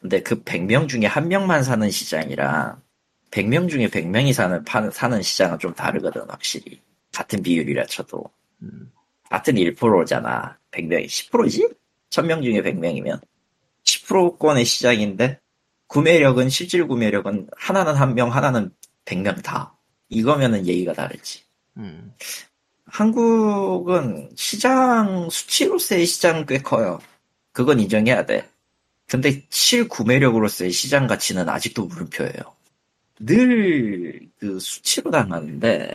[0.00, 2.80] 근데 그 100명 중에 한 명만 사는 시장이랑
[3.30, 6.80] 100명 중에 100명이 사는 파- 사는 시장은 좀 다르거든 확실히.
[7.12, 8.24] 같은 비율이라 쳐도.
[8.62, 8.92] 음.
[9.28, 10.56] 같은 1%잖아.
[10.70, 11.68] 100명이 10%지?
[12.10, 13.20] 1000명 중에 100명이면
[13.84, 15.40] 10%권의 시장인데
[15.88, 18.70] 구매력은 실질 구매력은 하나는 한 명, 하나는
[19.04, 19.74] 100명 다.
[20.08, 21.42] 이거면은 예의가 다르지.
[21.76, 22.12] 음.
[22.86, 26.98] 한국은 시장 수치로서의 시장은 꽤 커요.
[27.58, 28.48] 그건 인정해야 돼.
[29.08, 32.54] 근데 실구매력으로서의 시장 가치는 아직도 물음표예요.
[33.18, 35.92] 늘 그 수치로 당하는데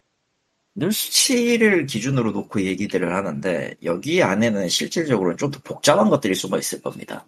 [0.76, 7.26] 늘 수치를 기준으로 놓고 얘기들을 하는데 여기 안에는 실질적으로는 좀더 복잡한 것들이 숨어 있을 겁니다.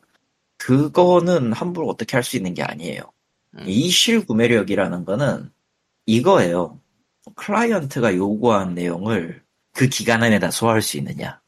[0.58, 3.04] 그거는 함부로 어떻게 할 수 있는 게 아니에요.
[3.54, 3.64] 음.
[3.66, 5.50] 이 실구매력이라는 거는
[6.08, 6.82] 이거예요.
[7.36, 11.40] 클라이언트가 요구한 내용을 그 기간 안에 다 소화할 수 있느냐.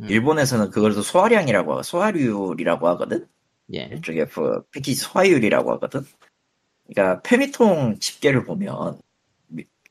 [0.00, 0.08] 음.
[0.08, 3.26] 일본에서는 그걸 또 소화량이라고 하고 소화율이라고 하거든.
[3.72, 3.90] 예.
[3.94, 6.04] 이쪽에 그 패키지 소화율이라고 하거든.
[6.86, 9.00] 그러니까 페미통 집계를 보면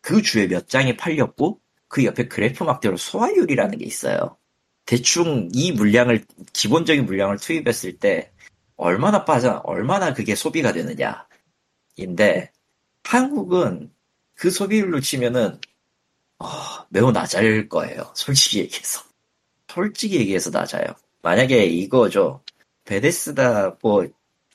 [0.01, 4.37] 그 주에 몇 장이 팔렸고 그 옆에 그래프 막대로 소화율이라는 게 있어요.
[4.85, 8.31] 대충 이 물량을 기본적인 물량을 투입했을 때
[8.75, 12.51] 얼마나 빠져 얼마나 그게 소비가 되느냐인데
[13.03, 13.91] 한국은
[14.35, 15.59] 그 소비율로 치면은
[16.39, 16.47] 어,
[16.89, 18.11] 매우 낮을 거예요.
[18.15, 19.01] 솔직히 얘기해서.
[19.73, 20.85] 솔직히 얘기해서 낮아요.
[21.23, 22.41] 만약에 이거죠.
[22.85, 24.07] 베데스다 뭐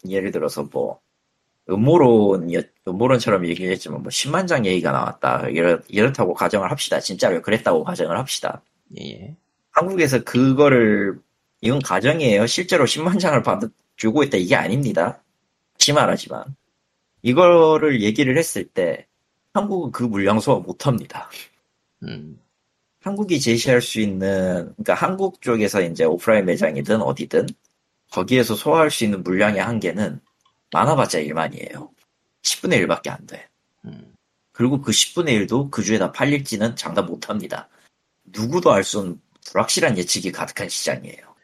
[0.09, 1.00] 예를 들어서 뭐
[1.68, 2.50] 음모론
[2.87, 5.48] 음모론처럼 얘기를 했지만 뭐 10만 장 얘기가 나왔다.
[5.48, 7.00] 이렇, 이렇다고 가정을 합시다.
[7.00, 8.62] 진짜로 그랬다고 가정을 합시다.
[9.00, 9.11] 예.
[9.11, 9.37] 예.
[9.72, 11.18] 한국에서 그거를
[11.61, 12.46] 이건 가정이에요.
[12.46, 13.61] 실제로 10만 장을 받
[13.96, 15.22] 주고 있다 이게 아닙니다.
[15.78, 16.44] 심하지만
[17.22, 19.07] 이거를 얘기를 했을 때
[19.52, 21.28] 한국은 그 물량 소화 못합니다.
[22.04, 22.38] 음.
[23.09, 27.47] 한국이 제시할 수 있는 그러니까 한국 쪽에서 이제 오프라인 매장이든 어디든
[28.11, 30.21] 거기에서 소화할 수 있는 물량의 한계는
[30.73, 31.88] 많아봤자 1만이에요.
[32.42, 33.49] 10분의 1밖에 안 돼.
[33.87, 34.14] 음.
[34.53, 37.71] 그리고 그 10분의 1도 그 주에 다 팔릴지는 장담 못 합니다.
[38.25, 41.35] 누구도 알 수 없는 불확실한 예측이 가득한 시장이에요.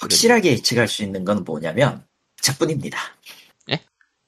[0.00, 2.04] 확실하게 예측할 수 있는 건 뭐냐면
[2.38, 2.98] 가차뿐입니다.
[3.70, 3.78] 예?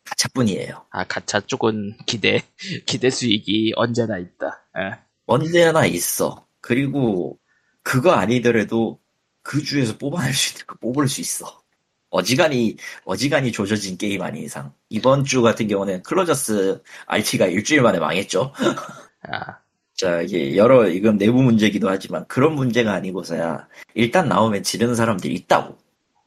[0.04, 0.86] 가차뿐이에요.
[0.90, 2.40] 아, 가차 쪽은 기대,
[2.86, 4.64] 기대 수익이 언제나 있다.
[4.78, 4.98] 예.
[5.26, 6.46] 언제나 있어.
[6.64, 7.38] 그리고
[7.82, 8.98] 그거 아니더라도
[9.42, 11.62] 그 주에서 뽑아낼 수 있는 거 뽑을 수 있어.
[12.08, 18.54] 어지간히 어지간히 조져진 게임 아닌 이상 이번 주 같은 경우는 Closers RT가 일주일 만에 망했죠.
[19.28, 19.58] 아,
[19.94, 25.76] 자, 이게 여러, 이건 내부 문제기도 하지만 그런 문제가 아니고서야 일단 나오면 지르는 사람들이 있다고.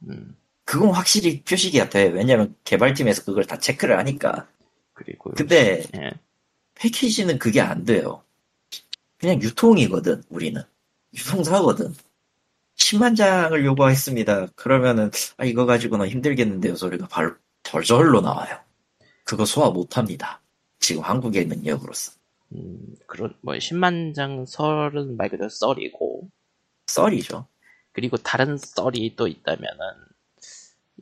[0.07, 2.11] 음, 그건 확실히 표식이 같아요.
[2.13, 4.47] 왜냐면 개발팀에서 그걸 다 체크를 하니까.
[4.93, 6.11] 그리고 근데 예,
[6.75, 8.21] 패키지는 그게 안 돼요.
[9.17, 10.61] 그냥 유통이거든, 우리는.
[11.13, 11.93] 유통사거든.
[12.75, 14.47] 10만 장을 요구했습니다.
[14.55, 16.75] 그러면은, 아, 이거 가지고는 힘들겠는데요.
[16.75, 18.59] 소리가 바로 절절로 나와요.
[19.23, 20.41] 그거 소화 못 합니다.
[20.79, 22.13] 지금 한국에 있는 역으로서.
[22.53, 26.29] 음, 그런 뭐 10만 장 설은 말 그대로 썰이고
[26.87, 27.47] 썰이죠.
[27.91, 29.77] 그리고 다른 썰이 또 있다면은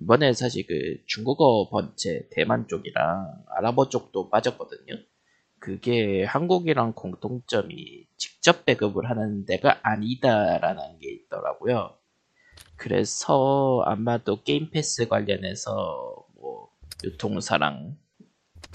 [0.01, 4.95] 이번에 사실 그 중국어 번째 대만 쪽이랑 아랍어 쪽도 빠졌거든요.
[5.59, 11.97] 그게 한국이랑 공통점이 직접 배급을 하는 데가 아니다라는 게 있더라고요.
[12.75, 16.69] 그래서 아마도 게임 패스 관련해서 뭐
[17.03, 17.97] 유통사랑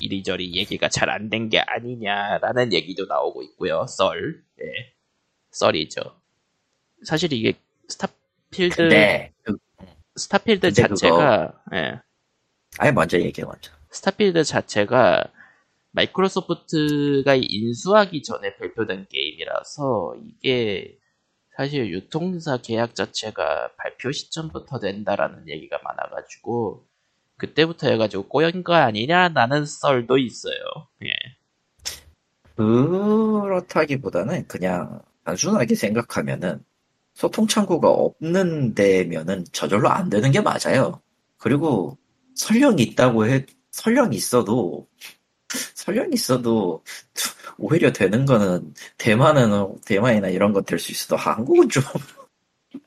[0.01, 3.87] 이리저리 얘기가 잘 안 된 게 아니냐라는 얘기도 나오고 있고요.
[3.87, 4.65] 썰, 예,
[5.51, 6.01] 썰이죠.
[7.05, 7.53] 사실 이게
[7.89, 9.57] Starfield 근데, 그,
[10.17, 12.01] Starfield 근데 그거- 자체가 예,
[12.79, 13.71] 아예 먼저 얘기해, 먼저.
[13.91, 15.25] Starfield 자체가
[15.93, 20.99] Microsoft가 인수하기 전에 발표된 게임이라서 이게
[21.57, 26.87] 사실 유통사 계약 자체가 발표 시점부터 된다라는 얘기가 많아가지고
[27.37, 30.59] 그때부터 해가지고 꼬연 거 아니냐라는 썰도 있어요.
[31.05, 31.13] 예.
[32.57, 36.63] 그렇다기보다는 그냥 단순하게 생각하면은
[37.15, 41.01] 소통 창구가 없는 데면은 저절로 안 되는 게 맞아요.
[41.37, 41.99] 그리고
[42.35, 44.89] 설령이 있다고 해, 설령이 있어도,
[45.75, 46.83] 설령이 있어도
[47.59, 51.83] 오히려 되는 거는 대만은, 대만이나 이런 것될수 있어도 한국은 좀,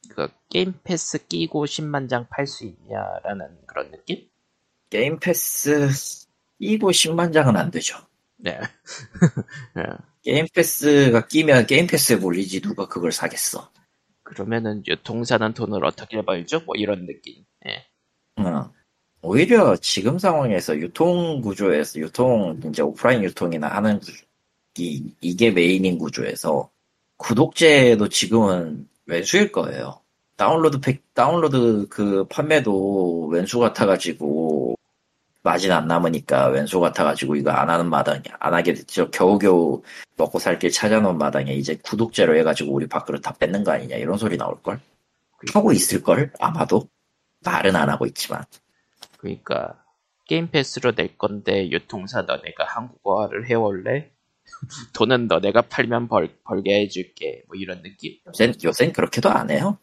[0.10, 4.28] 그 Game Pass 끼고 10만 장 팔 수 있냐라는 그런 느낌?
[4.89, 5.89] Game Pass
[6.60, 7.97] 끼고 10만 장은 안 되죠.
[8.38, 8.60] 네.
[9.78, 9.84] 예.
[10.24, 13.71] Game Pass가 끼면 Game Pass에 몰리지 누가 그걸 사겠어.
[14.23, 16.62] 그러면은 유통사는 돈을 어떻게 벌죠?
[16.62, 17.43] 뭐 이런 느낌.
[17.67, 17.86] 예.
[18.41, 18.71] 어.
[19.24, 24.12] 오히려 지금 상황에서 유통 구조에서 유통 이제 오프라인 유통이나 하는 구-
[24.78, 26.70] 이, 이게 main인 구조에서
[27.18, 30.02] 구독제도 지금은 웬수일 거예요.
[30.36, 34.76] 다운로드 팩 다운로드 그 판매도 웬수 같아가지고
[35.44, 39.10] 마진 안 남으니까 웬수 같아가지고 이거 안 하는 마당에 안 하게 됐죠.
[39.12, 39.82] 겨우겨우
[40.18, 44.18] 먹고 살 길 찾아놓은 마당에 이제 구독제로 해가지고 우리 밥그릇 다 뺏는 거 아니냐 이런
[44.18, 44.80] 소리 나올 걸.
[45.54, 46.88] 하고 있을 걸 아마도
[47.42, 48.44] 말은 안 하고 있지만.
[49.24, 49.82] 그러니까
[50.26, 54.12] Game Pass로 낼 건데 유통사 너네가 한국어를 해올래?
[54.94, 57.44] 돈은 너네가 팔면 벌, 벌게 해줄게.
[57.48, 58.18] 뭐 이런 느낌.
[58.28, 59.78] 요새 요새는 그렇게도 안 해요.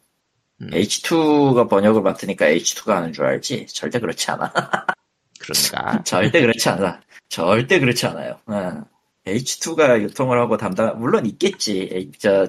[0.61, 0.69] 음.
[0.69, 3.65] H2가 번역을 맡으니까 H2가 하는 줄 알지.
[3.67, 4.53] 절대 그렇지 않아.
[5.39, 6.03] 그런가?
[6.03, 7.01] 절대 그렇지 않아.
[7.29, 8.39] 절대 그렇지 않아요.
[8.45, 8.83] 어.
[9.25, 12.11] H2가 유통을 하고 담당, 물론 있겠지.
[12.19, 12.47] 저,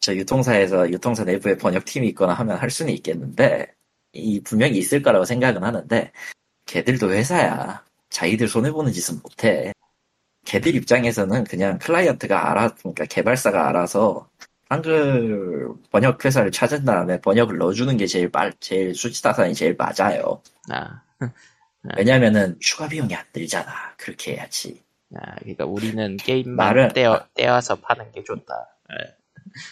[0.00, 3.74] 저 유통사에서, 유통사 내부에 번역팀이 있거나 하면 할 수는 있겠는데,
[4.14, 6.12] 이 분명히 있을 거라고 생각은 하는데,
[6.66, 7.84] 걔들도 회사야.
[8.10, 9.72] 자기들 손해 보는 짓은 못해.
[10.46, 14.28] 걔들 입장에서는 그냥 클라이언트가 알아, 그러니까 개발사가 알아서
[14.68, 20.40] 한글 번역 회사를 찾은 다음에 번역을 넣어주는 게 제일 빨, 제일 수치타산이 제일 맞아요.
[20.70, 21.02] 아,
[21.96, 23.94] 왜냐면은 추가 비용이 안 들잖아.
[23.96, 24.82] 그렇게 해야지.
[25.16, 28.68] 아, 그러니까 우리는 게임만 말은- 떼어, 떼어서 파는 게 좋다.
[28.92, 29.14] 예.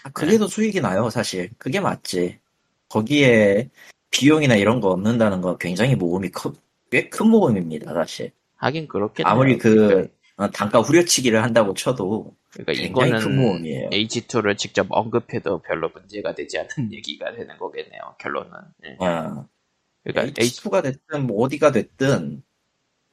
[0.04, 1.50] 아, 그게 더 수익이 나요, 사실.
[1.58, 2.38] 그게 맞지.
[2.88, 3.70] 거기에
[4.12, 6.30] 비용이나 이런 거 얻는다는 건 굉장히 모금이
[6.90, 8.32] 꽤 큰 모금입니다, 사실.
[8.56, 9.32] 하긴 그렇겠네요.
[9.32, 13.90] 아무리 그 어, 단가 후려치기를 한다고 쳐도 그러니까 굉장히 큰 이거는 모험이에요.
[13.90, 18.16] H2를 직접 언급해도 별로 문제가 되지 않은 얘기가 되는 거겠네요.
[18.20, 18.50] 결론은.
[18.84, 18.96] 예.
[19.04, 19.48] 어,
[20.04, 22.42] 그러니까 H, H2가 됐든 뭐 어디가 됐든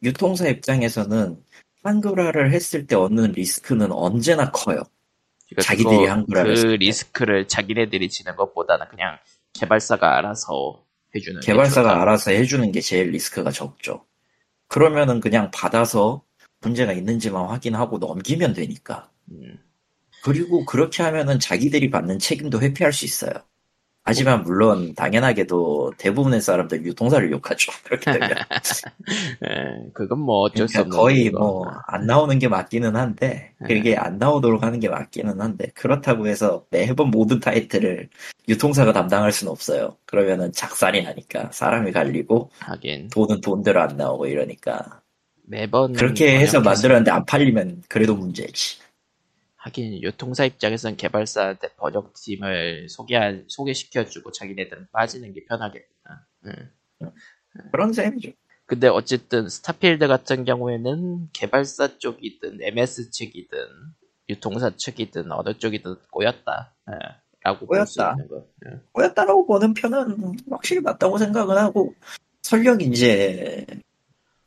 [0.04, 1.42] 유통사 입장에서는
[1.84, 4.84] 한글화를 했을 때 얻는 리스크는 언제나 커요.
[5.50, 6.68] 그러니까 자기들이 한글화를 그.
[6.76, 9.18] 리스크를 자기네들이 지는 것보다는 그냥
[9.54, 10.84] 개발사가 알아서
[11.16, 12.02] 해주는 게 개발사가.
[12.02, 14.06] 알아서 해주는 게 제일 리스크가 적죠.
[14.68, 16.24] 그러면은 그냥 받아서
[16.62, 19.12] 문제가 있는지만 확인하고 넘기면 되니까.
[19.32, 19.60] 음,
[20.24, 23.32] 그리고 그렇게 하면은 자기들이 받는 책임도 회피할 수 있어요.
[24.04, 27.72] 하지만 물론 당연하게도 대부분의 사람들 유통사를 욕하죠.
[27.86, 28.30] 그렇게 되면
[29.46, 31.30] 예, 그건 뭐 어쩔 수 그러니까 없는 거의.
[31.32, 36.66] 뭐 안 나오는 게 맞기는 한데 그게 안 나오도록 하는 게 맞기는 한데 그렇다고 해서
[36.72, 38.10] 매번 모든 타이틀을
[38.48, 39.98] 유통사가 담당할 수는 없어요.
[40.06, 45.02] 그러면은 작살이 나니까 사람이 갈리고 하긴 돈은 돈대로 안 나오고 이러니까
[45.44, 48.80] 매번 그렇게 해서 만들었는데 안 팔리면 그래도 문제지.
[49.60, 56.26] 하긴 유통사 입장에선 개발사한테 번역팀을 소개 소개시켜주고 자기네들은 빠지는 게 편하겠구나.
[56.46, 56.72] 음.
[57.72, 58.32] 그런 셈이죠.
[58.66, 63.58] 근데 어쨌든 스타필드 같은 경우에는 개발사 쪽이든 MS 측이든
[64.30, 66.74] 유통사 측이든 어느 쪽이든 꼬였다.
[66.92, 66.94] 예,
[67.42, 68.16] 라고 꼬였다.
[68.30, 68.46] 거.
[68.66, 68.80] 예.
[68.94, 71.94] 꼬였다라고 보는 편은 확실히 맞다고 생각은 하고
[72.44, 73.66] 설령 이제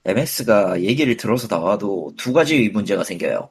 [0.05, 3.51] MS가 얘기를 들어서 나와도 두 가지 문제가 생겨요.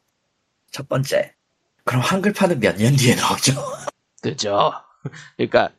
[0.72, 1.36] 첫 번째,
[1.84, 3.53] 그럼 한글판은 몇 년 뒤에 나오죠?
[4.21, 4.71] 그죠.
[5.38, 5.71] 그러니까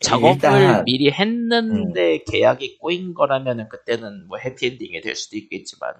[0.00, 5.92] 작업을 일단- 미리 했는데 계약이 꼬인 거라면은 그때는 뭐 해피엔딩이 될 수도 있겠지만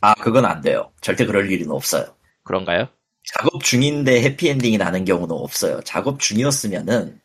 [0.00, 0.90] 아, 그건 안 돼요.
[1.00, 2.04] 절대 그럴 일은 없어요.
[2.42, 2.88] 그런가요?
[3.32, 5.80] 작업 중인데 해피엔딩이 나는 경우는 없어요.
[5.82, 7.20] 작업 중이었으면은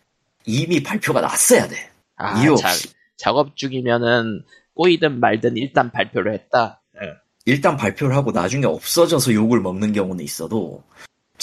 [0.46, 1.76] 이미 발표가 났어야 돼.
[2.16, 2.90] 아, 이유 자- 없이.
[3.18, 4.44] 작업 중이면은
[4.76, 6.82] 꼬이든 말든 일단 발표를 했다.
[7.04, 7.10] 예.
[7.46, 10.84] 일단 발표를 하고 나중에 없어져서 욕을 먹는 경우는 있어도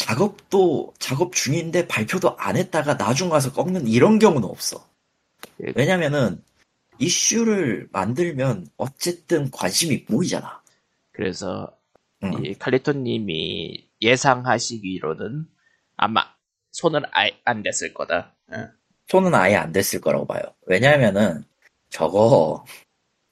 [0.07, 4.89] 작업도 작업 중인데 발표도 안 했다가 나중 가서 꺾는 이런 경우는 없어.
[5.65, 5.73] 예.
[5.75, 6.41] 왜냐면은
[7.01, 10.63] 이슈를 만들면 어쨌든 관심이 모이잖아.
[11.11, 11.77] 그래서
[12.23, 12.45] 응.
[12.45, 15.49] 이 칼리토님이 예상하시기로는
[15.97, 16.25] 아마
[16.71, 18.37] 손은 아예 안 댔을 거다.
[18.53, 18.69] 예.
[19.09, 20.43] 손은 아예 안 됐을 거라고 봐요.
[20.67, 21.43] 왜냐면은
[21.91, 22.65] 저거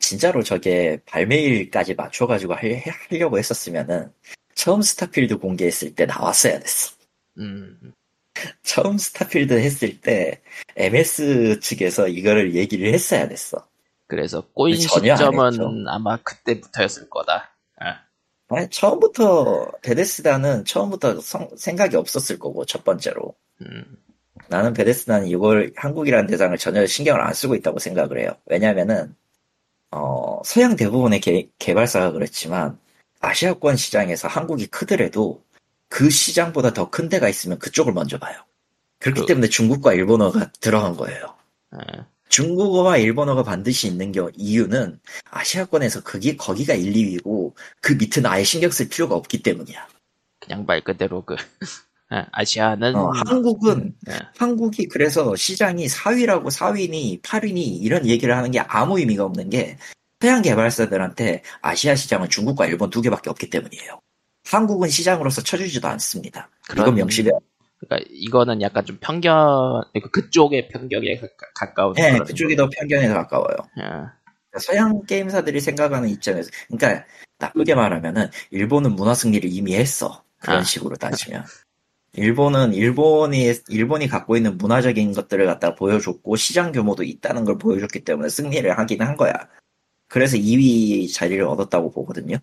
[0.01, 4.13] 진짜로 저게 발매일까지 맞춰가지고 할, 하려고 했었으면은
[4.55, 6.95] 처음 스타필드 공개했을 때 나왔어야 됐어.
[7.39, 7.93] 음,
[8.63, 10.41] 처음 스타필드 했을 때
[10.77, 13.67] MS 측에서 이거를 얘기를 했어야 됐어.
[14.07, 14.75] 그래서 꼬인
[15.57, 15.89] 시점은.
[15.89, 17.51] 아마 그때부터였을 거다.
[17.83, 17.87] 예.
[18.49, 23.97] 아니, 처음부터 베데스다는 처음부터 성- 생각이 없었을 거고 첫 번째로 음,
[24.49, 28.31] 나는 베데스다는 이걸 한국이라는 대상을 전혀 신경을 안 쓰고 있다고 생각을 해요.
[28.47, 29.17] 왜냐면은
[29.91, 32.79] 어, 서양 대부분의 개, 개발사가 그렇지만
[33.25, 35.43] 아시아권 시장에서 한국이 크더라도
[35.89, 38.37] 그 시장보다 더 큰 데가 있으면 그쪽을 먼저 봐요.
[38.99, 41.35] 그렇기 그- 때문에 중국과 일본어가 들어간 거예요.
[41.75, 42.01] 예.
[42.29, 44.99] 중국어와 일본어가 반드시 있는 겨, 이유는
[45.31, 49.87] 아시아권에서 그게 거기가 1, 2위고 그 밑은 아예 신경 쓸 필요가 없기 때문이야.
[50.41, 51.37] 그냥 말 그대로 그
[52.13, 54.19] 예, 아시아는 어, 한국은 예.
[54.37, 59.79] 한국이 그래서 시장이 4위라고 4위니 8위니 이런 얘기를 하는 게 아무 의미가 없는 게
[60.25, 64.01] 서양 개발사들한테 아시아 시장은 중국과 일본 두 개밖에 없기 때문이에요.
[64.51, 66.49] 한국은 시장으로서 쳐주지도 않습니다.
[66.67, 67.31] 그런- 이건 명시돼.
[67.79, 73.55] 그러니까 이거는 약간 좀 편견 그러니까 그쪽의 편견에 가, 가까운 네, 그쪽이 더 편견에 가까워요.
[73.81, 74.59] 예.
[74.59, 77.05] 서양 게임사들이 생각하는 입장에서, 그러니까
[77.39, 80.25] 나쁘게 말하면은 일본은 문화 승리를 이미 했어.
[80.41, 80.63] 그런 아.
[80.63, 81.45] 식으로 따지면.
[82.15, 88.31] 일본은 일본이 일본이 갖고 있는 문화적인 것들을 갖다 보여줬고 시장 규모도 있다는 걸 보여줬기 때문에
[88.31, 89.35] 승리를 하긴 한 거야.
[90.09, 92.39] 그래서 2위 자리를 얻었다고 보거든요.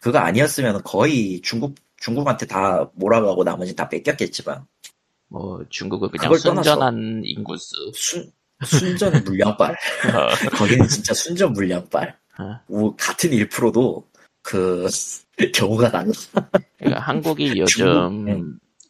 [0.00, 4.66] 그거 아니었으면 거의 중국 중국한테 다 몰아가고 나머지 다 뺏겼겠지만
[5.28, 8.32] 뭐 중국은 그냥 순전한 인구수 순
[8.64, 9.70] 순전 물량빨.
[10.14, 12.16] 어, 거기는 진짜 순전 물량빨.
[12.38, 12.60] 어.
[12.68, 14.08] 뭐 같은 1%도
[14.42, 14.88] 그
[15.54, 16.12] 경우가 달라.
[16.78, 18.40] 그러니까 한국이 요즘 네.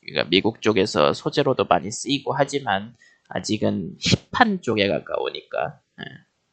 [0.01, 2.95] 그러니까 미국 쪽에서 소재로도 많이 쓰이고 하지만
[3.29, 3.97] 아직은
[4.33, 5.81] 힙한 쪽에 가까우니까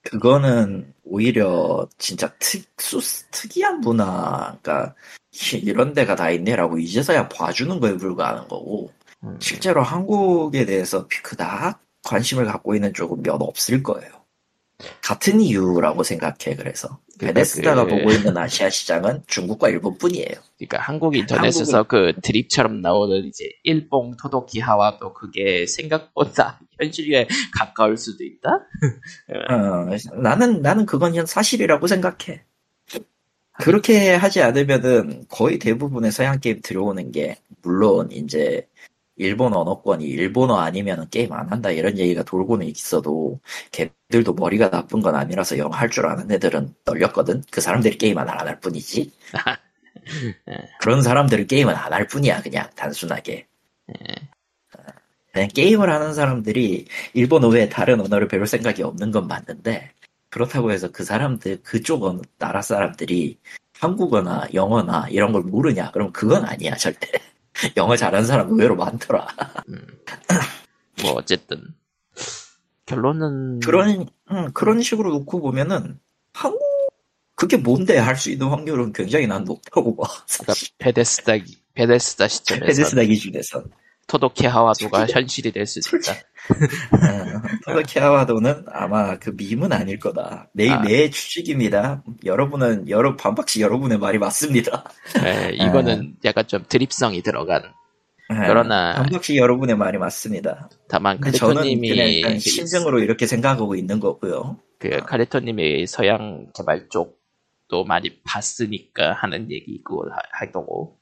[0.02, 3.00] 그거는 오히려 진짜 특수
[3.32, 4.96] 특이한 문화, 그러니까
[5.64, 8.92] 이런 데가 다 있네라고 이제서야 봐주는 거에 불과하는 거고
[9.24, 14.19] 음, 실제로 한국에 대해서 그닥 관심을 갖고 있는 쪽은 몇 없을 거예요.
[15.02, 20.36] 같은 이유라고 생각해 그래서 그러니까 베데스다가 그- 보고 있는 아시아 시장은 중국과 일본뿐이에요.
[20.58, 27.28] 그러니까 한국 인터넷에서 그 드립처럼 나오는 이제 일봉 토도키하와도 그게 생각보다 현실에
[27.58, 28.50] 가까울 수도 있다.
[29.50, 32.44] 어, 나는 나는 그건 현 사실이라고 생각해.
[33.60, 38.66] 그렇게 하지 않으면은 거의 대부분의 서양 게임 들어오는 게 물론 이제
[39.20, 43.40] 일본 언어권이 일본어 아니면 게임 안 한다 이런 얘기가 돌고는 있어도
[43.72, 47.44] 걔들도 머리가 나쁜 건 아니라서 영어 할 줄 아는 애들은 떨렸거든.
[47.52, 49.12] 그 사람들이 게임 안할 뿐이지.
[50.80, 53.48] 그런 사람들은 게임은 안 할 뿐이야 그냥 단순하게.
[55.34, 59.92] 그냥 게임을 하는 사람들이 일본어 외에 다른 언어를 배울 생각이 없는 건 맞는데
[60.30, 63.38] 그렇다고 해서 그 사람들 그쪽 언- 나라 사람들이
[63.80, 65.92] 한국어나 영어나 이런 걸 모르냐?
[65.92, 67.08] 그럼 그건 아니야 절대.
[67.78, 69.28] 영어 잘하는 사람 의외로 많더라.
[71.02, 71.62] 뭐 어쨌든
[72.86, 76.00] 결론은 그런 음, 그런 식으로 놓고 보면은
[76.34, 76.62] 한국
[77.36, 80.04] 그게 뭔데 할 수 있는 확률은 굉장히 난 높다고 봐.
[80.28, 81.34] 그러니까 사실 베데스다
[81.74, 83.64] 베데스다 시점에서 베데스다 기준에서
[84.10, 86.14] 토도키하와도가 현실이 될 수 있다.
[87.66, 90.50] 토도키아와도는 아마 그 밈은 아닐 거다.
[90.54, 90.82] 내, 아.
[90.82, 92.04] 내 추측입니다.
[92.26, 94.84] 여러분은, 여러, 반박시 여러분의 말이 맞습니다.
[95.24, 97.64] 예, 이거는 약간 좀 드립성이 들어간.
[98.28, 100.70] 그러나- 반박시 여러분의 말이 맞습니다.
[100.88, 104.58] 다만 저는 카리토님이 일단 그 심정으로 이렇게 생각하고 있는 거고요.
[104.78, 111.00] 그 카리토님이 서양 개발 쪽도 많이 봤으니까 하는 얘기고 하- 하고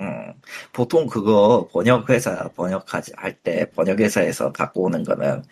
[0.00, 0.06] 음.
[0.06, 0.32] 음,
[0.72, 5.42] 보통 그거 번역회사 번역하지 할 때 번역회사에서 갖고 오는 거는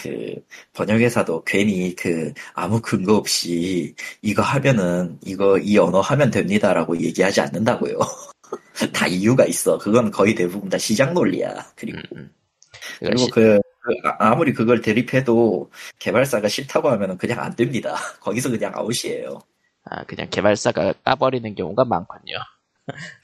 [0.00, 0.34] 그
[0.74, 7.98] 번역회사도 괜히 그 아무 근거 없이 이거 하면은 이거 이 언어 하면 됩니다라고 얘기하지 않는다고요.
[8.94, 9.76] 다 이유가 있어.
[9.78, 11.66] 그건 거의 대부분 다 시장 논리야.
[11.76, 12.34] 그리고 음, 음.
[13.00, 17.94] 그리고 시- 그, 그 아- 아무리 그걸 대립해도 개발사가 싫다고 하면은 그냥 안 됩니다.
[18.20, 19.40] 거기서 그냥 아웃이에요.
[19.90, 22.36] 아, 그냥 개발사가 까버리는 경우가 많군요.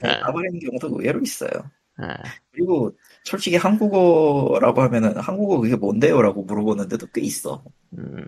[0.01, 0.19] 네.
[0.21, 1.49] 까버리는 경우도 의외로 있어요.
[1.97, 2.17] 아,
[2.51, 7.63] 그리고 솔직히 한국어라고 하면은 한국어 그게 뭔데요라고 물어보는데도 꽤 있어.
[7.97, 8.27] 음,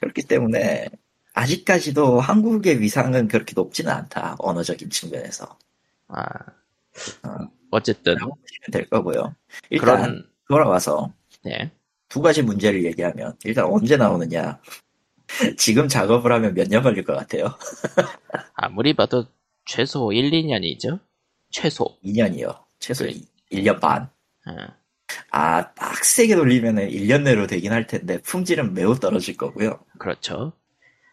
[0.00, 0.88] 그렇기 때문에
[1.34, 4.36] 아직까지도 한국의 위상은 그렇게 높지는 않다.
[4.38, 5.58] 언어적인 측면에서.
[6.08, 6.24] 아,
[7.24, 7.48] 어.
[7.70, 8.16] 어쨌든
[8.72, 9.34] 될 거고요.
[9.70, 11.12] 일단 그런 돌아와서
[11.44, 11.72] 네,
[12.08, 14.60] 두 가지 문제를 얘기하면 일단 언제 나오느냐.
[15.58, 17.46] 지금 작업을 하면 몇 년 걸릴 것 같아요?
[18.54, 19.26] 아무리 봐도
[19.64, 21.00] 최소 1, 2년이죠.
[21.50, 21.98] 최소.
[22.04, 22.56] 2년이요.
[22.78, 23.14] 최소 그래.
[23.52, 24.08] 1년 반.
[24.44, 24.74] 아,
[25.30, 29.78] 아, 빡세게 돌리면은 1년 내로 되긴 할 텐데 품질은 매우 떨어질 거고요.
[29.98, 30.52] 그렇죠.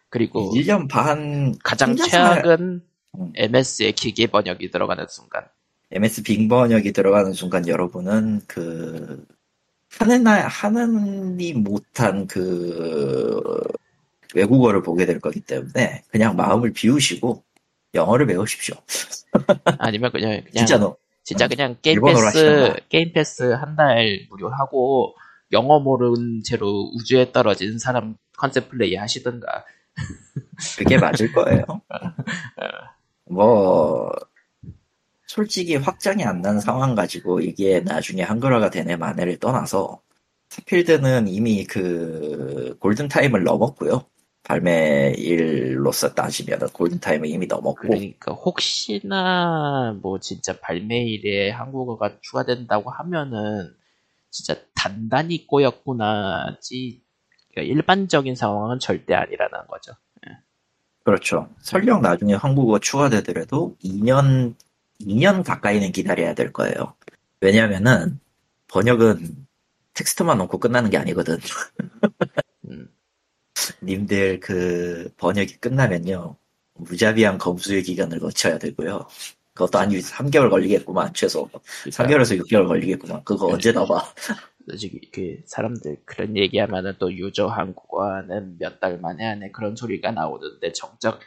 [0.08, 2.82] 그리고 1년 반 가장 최악은
[3.18, 3.32] 음.
[3.34, 5.44] MS의 기계 번역이 들어가는 순간.
[5.92, 9.24] MS 빙 번역이 들어가는 순간 여러분은 그
[9.98, 13.40] 하느니만 못한 그
[14.34, 17.42] 외계어를 보게 될 거기 때문에 그냥 마음을 비우시고
[17.94, 18.74] 영어를 배우십시오.
[19.78, 22.74] 아니면 그냥 그냥 진짜 너 진짜 그냥 Game Pass.
[22.88, 25.14] Game Pass 한 달 무료하고
[25.52, 29.64] 영어 모르는 채로 우주에 떨어진 사람 컨셉 플레이 하시던가.
[30.78, 31.64] 그게 맞을 거예요.
[33.26, 34.10] 뭐
[35.26, 40.00] 솔직히 확정이 안 난 상황 가지고 이게 나중에 한글화가 되네 마네를 떠나서
[40.48, 44.04] Starfield는 이미 그 골든 타임을 넘었고요.
[44.44, 53.74] 발매일로서 따지면 골든 타임을 이미 넘었고 그러니까 혹시나 뭐 진짜 발매일에 한국어가 추가된다고 하면은
[54.30, 57.02] 진짜 단단히 꼬였구나지
[57.52, 59.92] 그러니까 일반적인 상황은 절대 아니라는 거죠.
[61.04, 61.48] 그렇죠.
[61.60, 64.54] 설령 나중에 한국어 추가되더라도 2년
[65.00, 66.94] 2년 가까이는 기다려야 될 거예요.
[67.40, 68.20] 왜냐면은
[68.68, 69.46] 번역은
[69.94, 71.38] 텍스트만 넣고 끝나는 게 아니거든.
[73.82, 76.36] 음, 님들 그 번역이 끝나면요.
[76.74, 79.06] 무자비한 검수의 기간을 거쳐야 되고요.
[79.54, 81.48] 그것도 한 3개월 걸리겠구만, 최소.
[81.48, 83.24] 그러니까 3개월에서 6개월 걸리겠구만.
[83.24, 84.04] 그거 언제 넣어봐.
[84.68, 90.72] 솔직히 그 사람들 그런 얘기하면은 또 유저 한국어는 몇 달 만에 하네 그런 소리가 나오는데
[90.72, 91.18] 정작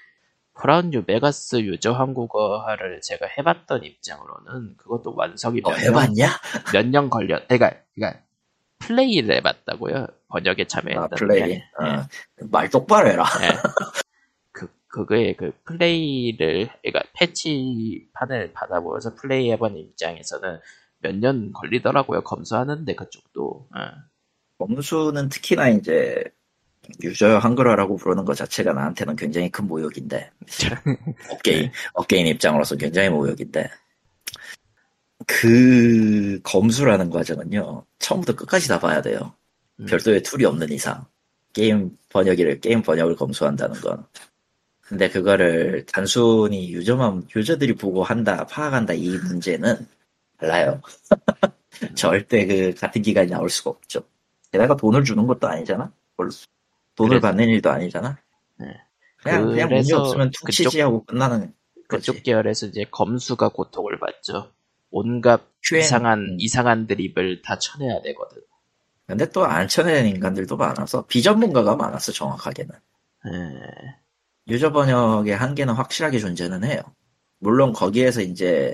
[0.56, 6.28] Fallout New Vegas 유저 한국어를 제가 해봤던 입장으로는 그것도 완성이 어, 몇 년, 해봤냐?
[6.74, 7.40] 몇 년 걸려.
[7.48, 8.22] 그러니까, 그러니까
[8.80, 10.08] 플레이를 해봤다고요.
[10.34, 11.10] 번역에 아, 참여했던.
[11.16, 11.58] 플레이.
[11.58, 12.08] 어,
[12.50, 13.24] 말 똑바로 해라.
[14.52, 20.60] 그 그거의 그 플레이를 그러니까 패치판을 받아보면서 플레이해본 입장에서는
[21.00, 22.22] 몇 년 걸리더라고요.
[22.24, 23.68] 검수하는데 그쪽도.
[23.76, 23.80] 어.
[24.58, 26.24] 검수는 특히나 이제
[27.04, 30.32] 유저 한글화라고 부르는 것 자체가 나한테는 굉장히 큰 모욕인데
[31.32, 33.70] 업계인 업계인 입장으로서 굉장히 모욕인데
[35.28, 39.34] 그 검수라는 과정은요 처음부터 끝까지 다 봐야 돼요
[39.80, 39.86] 음.
[39.86, 41.06] 별도의 tool이 없는 이상
[41.54, 44.06] 게임 번역기를 게임 번역을 검수한다는 건
[44.82, 49.88] 근데 그거를 단순히 유저만 유저들이 보고 한다 파악한다 이 문제는
[50.38, 50.82] 달라요
[51.96, 54.02] 절대 그 같은 기간이 나올 수가 없죠
[54.52, 56.30] 게다가 돈을 주는 것도 아니잖아 뭘
[56.96, 58.18] 돈을 그래서- 받는 일도 아니잖아
[58.58, 58.68] 네.
[59.18, 61.54] 그냥 그냥 문제 없으면 툭 그쪽- 치지하고 끝나는
[61.88, 64.52] 거지 그쪽 계열에서 이제 검수가 고통을 받죠.
[64.92, 65.82] 온갖 QN.
[65.82, 66.36] 이상한 음.
[66.40, 68.42] 이상한 드립을 다 쳐내야 되거든.
[69.14, 72.76] 근데 또 안 쳐내는 인간들도 많아서 비전문가가 많았어 정확하게는
[73.28, 73.30] 에,
[74.48, 76.82] 유저 번역의 한계는 확실하게 존재는 해요
[77.40, 78.74] 물론 거기에서 이제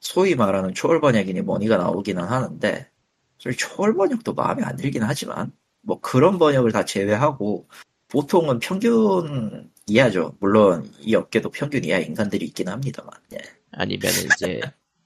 [0.00, 2.90] 소위 말하는 초월 번역이니 뭐니가 나오기는 하는데
[3.38, 5.52] 초월 번역도 마음에 안 들긴 하지만
[5.82, 7.68] 뭐 그런 번역을 다 제외하고
[8.08, 13.38] 보통은 평균 이하죠 물론 이 업계도 평균 이하 인간들이 있긴 합니다만 예.
[13.72, 14.60] 아니면 이제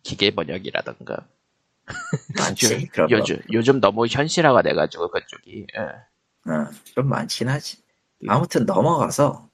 [0.04, 1.26] 기계 번역이라던가.
[2.38, 3.18] 많지 그런 거.
[3.18, 5.66] 요즘 요즘 너무 현실화가 돼가지고 그쪽이.
[5.76, 6.50] 예.
[6.50, 7.82] 어, 좀 많긴 하지.
[8.28, 9.48] 아무튼 넘어가서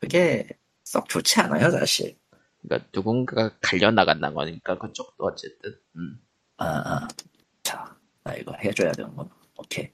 [0.00, 0.48] 그게
[0.84, 2.16] 썩 좋지 않아요, 사실.
[2.62, 5.76] 그러니까 누군가가 갈려 나간다는 거니까 그쪽도 어쨌든.
[5.96, 6.20] 음.
[6.56, 7.08] 아, 아.
[7.62, 9.28] 자, 나 이거 해줘야 되는 거.
[9.56, 9.90] 오케이.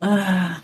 [0.00, 0.62] 아,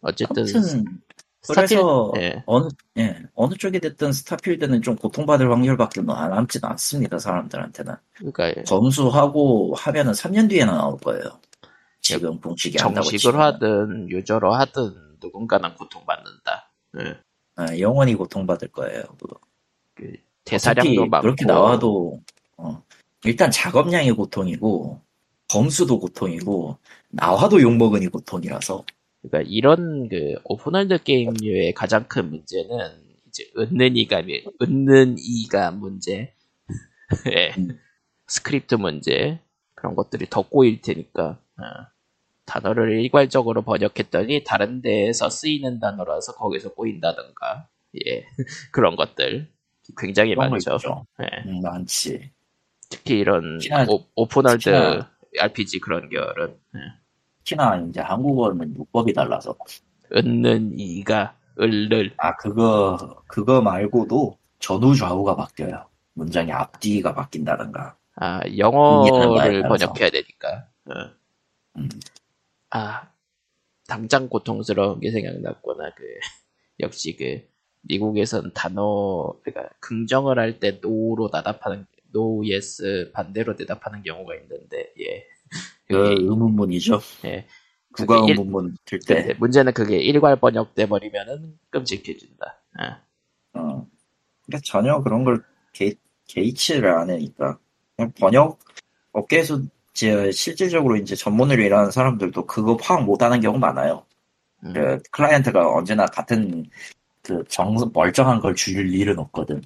[0.00, 1.02] 어쨌든 아무튼
[1.46, 2.42] 스타필- 그래서 예.
[2.46, 2.68] 어느
[2.98, 7.94] 예 어느 쪽이 됐든 스타필드는 좀 고통받을 확률밖에 안 남진 않습니다, 사람들한테는.
[8.14, 11.22] 그러니까 검수하고 하면은 3년 뒤에는 나올 거예요.
[12.00, 13.46] 지금 붕치기 한다고 정식으로 치면.
[13.46, 16.70] 하든 유저로 하든 누군가는 고통받는다.
[17.00, 17.16] 예.
[17.56, 19.02] 아, 영원히 고통받을 거예요.
[19.18, 19.38] 그거.
[19.94, 20.12] 그
[20.44, 22.20] 대사량도 많고 그렇게 나와도
[22.58, 22.82] 어.
[23.24, 25.00] 일단 작업량이 고통이고
[25.48, 26.76] 검수도 고통이고
[27.08, 28.84] 나와도 욕먹으니 고통이라서
[29.28, 32.68] 그러니까 이런 그 open world 게임류의 가장 큰 문제는
[33.28, 34.22] 이제 은는 이가
[34.62, 36.34] 은는 이가 문제,
[37.32, 37.54] 예.
[37.58, 37.78] 음.
[38.28, 39.40] 스크립트 문제
[39.74, 41.62] 그런 것들이 더 꼬일 테니까 어.
[42.44, 47.68] 단어를 일괄적으로 번역했더니 다른 데에서 쓰이는 단어라서 거기서 꼬인다던가
[48.04, 48.24] 예
[48.72, 49.48] 그런 것들
[49.98, 51.06] 굉장히 많죠.
[51.22, 51.48] 예.
[51.48, 52.30] 음, 많지.
[52.88, 53.58] 특히 이런
[53.88, 55.04] 오, open world
[55.38, 57.05] RPG 그런 결은 예.
[57.46, 59.56] 특히나 이제 한국어는 문법이 달라서
[60.12, 65.86] 은는 이가 을를 아 그거 그거 말고도 전후 좌우가 바뀌어요.
[66.14, 67.96] 문장의 앞뒤가 바뀐다든가.
[68.16, 69.62] 아 영어를.
[69.62, 70.92] 번역해야 되니까 어.
[71.78, 71.88] 음.
[72.70, 73.08] 아
[73.86, 76.04] 당장 고통스러운 게 생각났구나 그
[76.80, 77.46] 역시 그
[77.82, 85.24] 미국에선 단어 그러니까 긍정을 할 때 no로 대답하는 no yes 반대로 대답하는 경우가 있는데 예
[85.88, 87.00] 그 의문문이죠.
[87.26, 87.46] 예.
[87.92, 89.34] 부정 의문문 들 때.
[89.38, 92.84] 문제는 그게 일괄 번역돼 버리면은 끔찍해진다 예.
[93.58, 93.86] 어.
[94.46, 95.42] 그러니까 전혀 그런 걸
[95.72, 95.94] 개,
[96.26, 97.58] 개의치를 안 하니까
[97.96, 98.58] 그냥 번역
[99.12, 99.60] 업계에서
[99.92, 104.04] 이제 실질적으로 이제 전문으로 일하는 사람들도 그거 파악 못 하는 경우 많아요.
[104.64, 104.72] 음.
[104.74, 106.66] 그 클라이언트가 언제나 같은
[107.22, 109.62] 그 정, 멀쩡한 걸 줄 일은 없거든.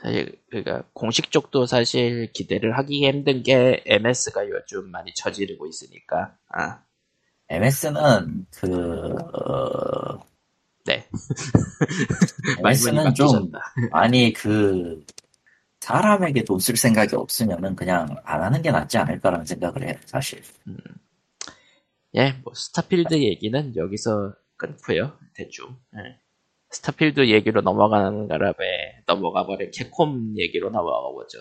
[0.00, 6.82] 사실 그러니까 공식 쪽도 사실 기대를 하기 힘든 게 MS가 요즘 많이 처지르고 있으니까 아
[7.50, 10.20] MS는 그 어,
[10.86, 11.08] 네.
[12.60, 13.50] MS는 좀.
[13.92, 15.04] 아니 그
[15.80, 20.42] 사람에게 돈 쓸 생각이 없으면은 그냥 안 하는 게 낫지 않을까라는 생각을 해 사실.
[22.16, 25.18] 예, 뭐 Starfield 얘기는 여기서 끊고요.
[25.34, 25.76] 대충.
[25.96, 26.18] 예.
[26.70, 28.54] Starfield 얘기로 넘어가는 바람에
[29.06, 31.38] 넘어가 버린 캡콤 얘기로 넘어가 보죠.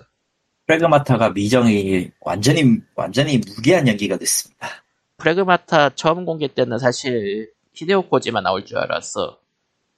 [0.67, 4.67] Pragmata가 미정이 완전히 완전히 무기한 연기가 됐습니다.
[5.17, 9.39] Pragmata 처음 공개 때는 사실 히데오 코지마 나올 줄 알았어.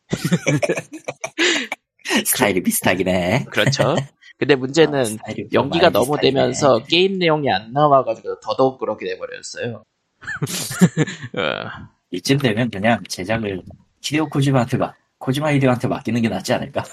[2.26, 3.46] 스타일이 비슷하긴 해.
[3.50, 3.96] 그렇죠.
[4.38, 6.86] 근데 문제는 아, 연기가 너무 비슷하긴 되면서 해.
[6.88, 9.84] 게임 내용이 안 나와가지고 더더욱 그렇게 돼버렸어요.
[11.36, 13.62] 어, 이쯤 되면 그냥 제작을
[14.02, 16.84] 히데오 코지마한테 막 코지마 히데오한테 맡기는 게 낫지 않을까?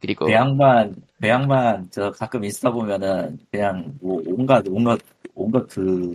[0.00, 5.00] 그리고 그 양반 그 양반 저 가끔 인스타 보면은 그냥 뭐 온갖 온갖
[5.34, 6.14] 온갖 그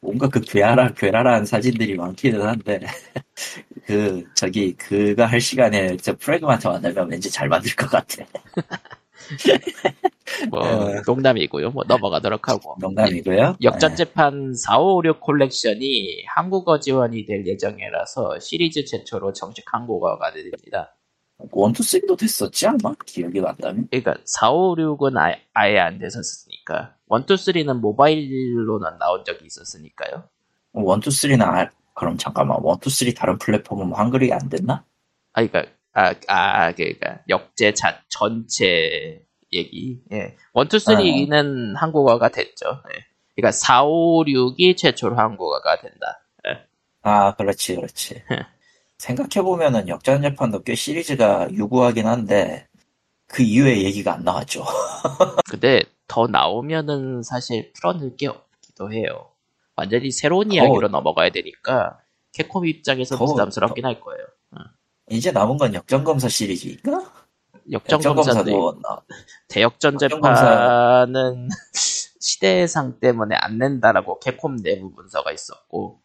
[0.00, 2.80] 온갖 그 괴랄한 괴랄한 사진들이 많기는 한데
[3.84, 8.24] 그 저기 그가 할 시간에 저 프레그마트 만나면 왠지 잘 만들 것 같아.
[10.50, 11.02] 뭐 어.
[11.06, 11.70] 농담이고요.
[11.70, 13.56] 뭐 넘어가도록 하고 농담이고요.
[13.62, 20.96] 역전 재판 4556 콜렉션이 한국어 지원이 될 예정이라서 시리즈 최초로 정식 한국어가 됩니다.
[21.50, 23.88] 원투 쓰기도 됐었지 아마 기억이 난다면.
[23.90, 30.28] 그러니까 456은 아예, 아예 안 됐었으니까 1, 2, 3는 모바일로는 나온 적이 있었으니까요.
[30.72, 34.84] one two three는 아, 그럼 잠깐만 one two three 다른 플랫폼은 뭐 한글이 안 됐나?
[35.32, 39.22] 아, 그러니까 아, 아, 그러니까 역제 자, 전체
[39.52, 40.00] 얘기.
[40.12, 40.16] 예.
[40.16, 42.66] 1, 2, 3는 한국어가 됐죠.
[42.94, 43.04] 예.
[43.36, 46.22] 그러니까 456이 최초로 한국어가 된다.
[46.48, 46.58] 예.
[47.02, 48.22] 아 그렇지 그렇지.
[48.98, 52.68] 생각해보면은 역전재판도 꽤 시리즈가 유구하긴 한데
[53.26, 54.64] 그 이후에 얘기가 안 나왔죠.
[55.50, 59.30] 근데 더 나오면은 사실 풀어낼 게 없기도 해요.
[59.76, 61.98] 완전히 새로운 더- 이야기로 넘어가야 되니까
[62.34, 64.24] 캡콤 입장에서 더- 부담스럽긴 할 거예요.
[65.10, 67.12] 이제 남은 건 역전검사 시리즈인가?
[67.70, 68.80] 역전검사도
[69.48, 71.48] 대역전 재판은
[72.20, 76.00] 시대상 때문에 안 낸다라고 캡콤 내부 문서가 있었고,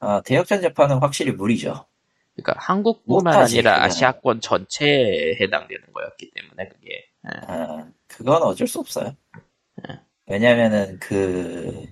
[0.00, 1.86] 아, 대역전 재판은 확실히 무리죠.
[2.34, 3.84] 그러니까 한국뿐만 못하지, 아니라 그냥.
[3.84, 6.88] 아시아권 전체에 해당되는 거였기 때문에 그게
[7.26, 7.30] 예.
[7.46, 9.14] 아, 그건 어쩔 수 없어요.
[10.26, 11.86] 왜냐면은 그,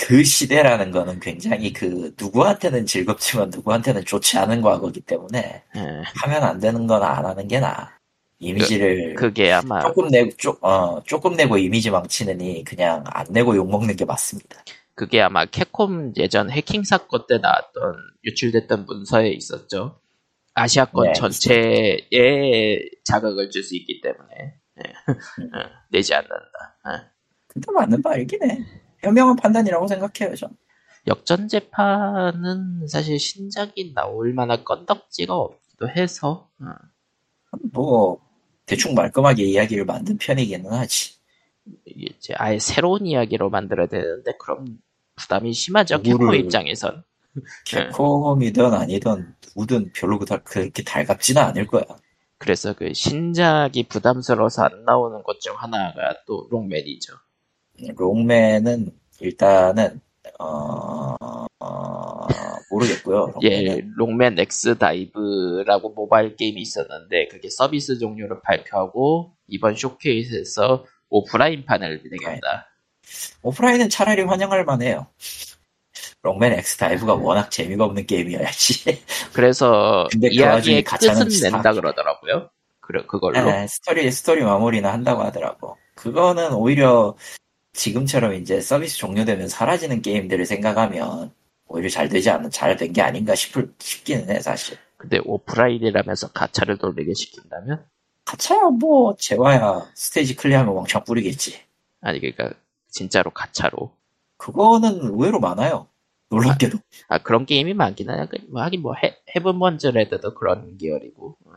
[0.00, 5.80] 그 시대라는 거는 굉장히 그, 누구한테는 즐겁지만 누구한테는 좋지 않은 과거기 때문에 예.
[6.22, 7.90] 하면 안 되는 건 안 하는 게 나아.
[8.38, 13.54] 이미지를 그 게 아마 조금 내고, 조, 어, 조금 내고 이미지 망치느니 그냥 안 내고
[13.54, 14.64] 욕 먹는 게 맞습니다.
[14.94, 20.00] 그게 아마 캡콤 예전 해킹 사건 때 나왔던 유출됐던 문서에 있었죠.
[20.54, 24.92] 아시아권 네, 전체에 자극을 줄 수 있기 때문에 예.
[25.38, 25.50] 음.
[25.54, 25.58] 어,
[25.92, 26.34] 내지 않는다.
[26.88, 27.10] 예.
[27.46, 28.58] 근데 맞는 말이긴 해.
[29.02, 30.50] 현명한 판단이라고 생각해요, 전.
[31.08, 36.66] 역전 재판은 사실 신작이 나올 만한 건덕지가 없기도 해서 어,
[37.72, 38.20] 뭐,
[38.66, 41.14] 대충 말끔하게 이야기를 만든 편이기는 하지.
[41.84, 44.78] 이제 아예 새로운 이야기로 만들어야 되는데 그럼
[45.16, 47.04] 부담이 심하죠 캡콤 누구를- 입장에선
[47.66, 51.82] 캡콤이든 아니든 누구든 별로 다 그렇게 달갑지는 않을 거야.
[52.38, 57.14] 그래서 그 신작이 부담스러워서 안 나오는 것 중 하나가 또 록맨이죠.
[57.96, 60.00] 록맨은 일단은
[60.38, 61.14] 어,
[61.60, 62.26] 어,
[62.70, 63.34] 모르겠고요.
[63.42, 63.80] 예.
[63.96, 72.68] 록맨 X DiVE라고 모바일 게임이 있었는데 그게 서비스 종료를 발표하고 이번 쇼케이스에서 오프라인판을 내겠다.
[73.42, 75.06] 오프라인은 차라리 환영할 만해요.
[76.22, 79.02] 록맨 X DiVE가 워낙 재미가 없는 게임이어야지.
[79.34, 82.48] 그래서 근데 그 이야기의 끝은 낸다 다- 그러더라고요.
[82.80, 83.44] 그래 그걸로.
[83.44, 85.76] 네, 스토리 스토리 마무리는 한다고 하더라고.
[85.94, 87.14] 그거는 오히려
[87.72, 91.32] 지금처럼 이제 서비스 종료되면 사라지는 게임들을 생각하면
[91.66, 94.76] 오히려 잘 되지 않는 잘된 게 아닌가 싶을 싶기는 해 사실.
[94.96, 97.84] 근데 오프라인이라면서 가차를 돌리게 시킨다면
[98.24, 101.60] 가차야 뭐 재화야 스테이지 클리어하면 왕창 뿌리겠지.
[102.00, 102.50] 아니 그러니까
[102.88, 103.90] 진짜로 가차로.
[104.36, 105.88] 그거는 의외로 많아요.
[106.28, 106.78] 놀랍게도.
[107.08, 108.26] 아 그런 게임이 많긴 하냐.
[108.26, 111.36] 그, 뭐 하긴 뭐 해, Heaven Burns Red도 그런 계열이고.
[111.46, 111.52] 어,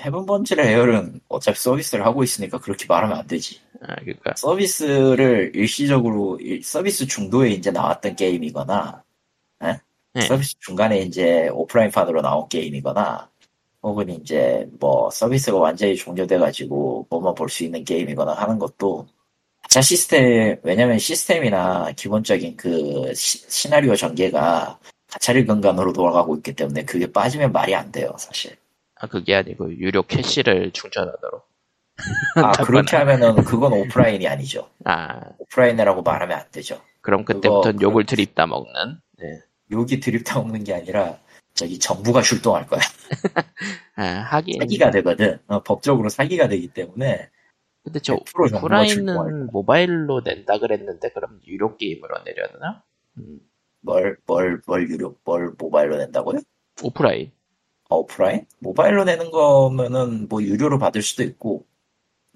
[0.00, 3.60] Heaven Burns Red는 어차피 서비스를 하고 있으니까 그렇게 말하면 안 되지.
[3.82, 9.04] 아 그러니까 서비스를 일시적으로 일- 서비스 중도에 이제 나왔던 게임이거나
[9.64, 9.80] 에?
[10.14, 10.26] 네.
[10.26, 13.30] 서비스 중간에 이제 오프라인판으로 나온 게임이거나
[13.82, 19.06] 혹은 이제 뭐 서비스가 완전히 종료돼가지고 뭐만 볼 수 있는 게임이거나 하는 것도
[19.68, 27.10] 자 시스템 왜냐면 시스템이나 기본적인 그 시, 나리오 전개가 가차리 근간으로 돌아가고 있기 때문에 그게
[27.10, 28.56] 빠지면 말이 안 돼요 사실
[28.96, 31.46] 아 그게 아니고 유료 캐시를 충전하도록.
[32.36, 32.52] 아.
[32.64, 38.46] 그렇게 하면은 그건 오프라인이 아니죠 아 오프라인이라고 말하면 안 되죠 그럼 그때부터 그거- 욕을 드립다
[38.46, 38.98] 먹는.
[39.18, 39.40] 네.
[39.70, 41.16] 여기 드립다 먹는 게 아니라
[41.54, 42.80] 저기 정부가 출동할 거야.
[43.96, 44.60] 아 하긴.
[44.60, 45.38] 사기가 되거든.
[45.46, 47.30] 어, 법적으로 사기가 되기 때문에
[47.82, 49.24] 근데 저100% 정보가 출동할 거야.
[49.24, 52.82] 오프라인은 모바일로 낸다 그랬는데 그럼 유료 게임으로 내려나?
[53.16, 53.38] 음,
[53.80, 56.40] 뭘, 뭘, 뭘 유료, 뭘 모바일로 낸다고요?
[56.82, 57.32] 오프라인.
[57.88, 58.44] 아, 오프라인?
[58.58, 61.64] 모바일로 내는 거면은 뭐 유료로 받을 수도 있고,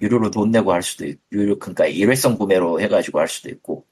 [0.02, 3.86] 유료로 돈 내고 할 수도 있고, 유료, 그러니까 일회성 구매로 해가지고 할 수도 있고,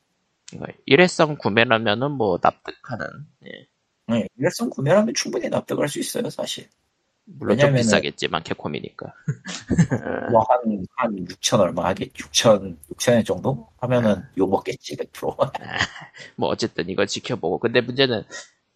[0.51, 3.07] 그러니까 일회성 구매라면은 뭐 납득하는.
[3.47, 3.69] 예.
[4.09, 6.69] 네, 일회성 구매라면 충분히 납득할 수 있어요, 사실.
[7.25, 9.15] 물론 좀 비싸겠지만 캡콤이니까.
[10.33, 13.69] 뭐 한, 한 6천 얼마 하겠, 6천, 6천엔 정도?
[13.79, 15.53] 하면은 욕 먹겠지, 100%.
[16.37, 17.61] 뭐 어쨌든 이거 지켜보고.
[17.61, 18.25] 근데 문제는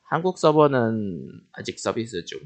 [0.02, 2.38] 한국 서버는 아직 서비스 중.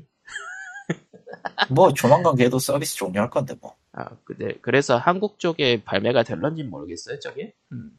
[1.68, 3.76] 뭐 조만간 걔도 서비스 종료할 건데 뭐.
[3.99, 7.55] 아 근데 그래서 한국 쪽에 발매가 될런지 모르겠어요 저게.
[7.73, 7.99] 음.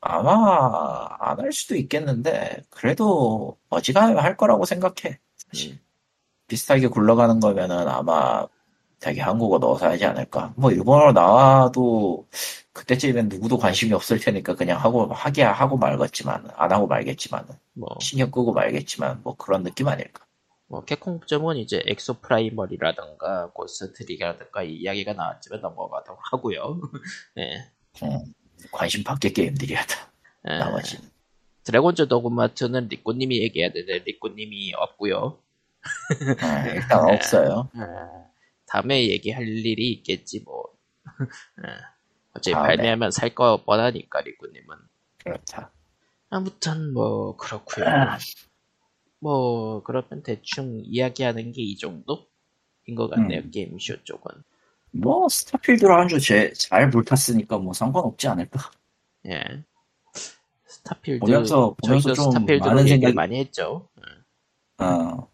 [0.00, 5.18] 아마 안 할 수도 있겠는데 그래도 어지간하면 할 거라고 생각해.
[5.36, 5.80] 사실 음.
[6.48, 8.46] 비슷하게 굴러가는 거면은 아마
[9.00, 10.54] 되게 한국어 넣어서 하지 않을까.
[10.56, 12.28] 뭐 일본어로 나와도
[12.72, 18.30] 그때쯤엔 누구도 관심이 없을 테니까 그냥 하고 하게 하고 말겠지만 안 하고 말겠지만 뭐, 신경
[18.30, 20.24] 끄고 말겠지만 뭐 그런 느낌 아닐까.
[20.70, 26.80] 뭐 캡콤 쪽은 이제 Exoprimal이라든가 Ghost Trick이라든가 이 이야기가 나왔지만 넘어가도록 하고요.
[27.38, 27.72] 예.
[28.04, 28.32] 음,
[28.70, 30.12] 관심 밖의 게임들이야 다.
[30.48, 30.58] 예.
[30.58, 30.98] 나머지.
[31.64, 35.42] Dragon's Dogma 2는 리꾸님이 얘기해야 되는데 리꾸님이 없고요.
[36.40, 37.68] 아, 일단 없어요.
[37.74, 38.24] 아,
[38.68, 40.64] 다음에 얘기할 일이 있겠지 뭐.
[41.04, 41.10] 아,
[42.34, 42.76] 어차피 다음에.
[42.76, 44.76] 발매하면 살 거 뻔하니까 리꾸님은.
[45.24, 45.72] 그렇다.
[46.30, 47.84] 아무튼 뭐 그렇고요.
[49.20, 52.24] 뭐 그러면 대충 이야기하는 게 이 정도인
[52.96, 53.40] 것 같네요.
[53.40, 53.50] 음.
[53.50, 54.30] 게임쇼 쪽은.
[54.92, 58.70] 뭐 스타필드로 한 주잘 불탔으니까 뭐 상관없지 않을까.
[59.26, 59.42] 예.
[60.66, 63.88] 스타필드 보면서- 보면서 좀 많은 생각이- 많이 했죠.
[64.78, 65.30] 어,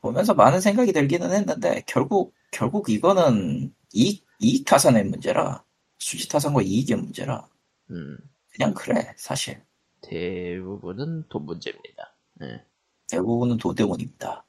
[0.00, 5.64] 보면서 많은 생각이 들기는 했는데, 결국, 결국 이거는 이익, 이익 타산의 문제라,
[5.98, 7.48] 수지 타산과 이익의 문제라,
[7.90, 8.18] 음,
[8.52, 9.62] 그냥 그래, 사실.
[10.02, 12.14] 대부분은 돈 문제입니다.
[12.42, 12.64] 예.
[13.10, 14.44] 대부분은 도대원입니다.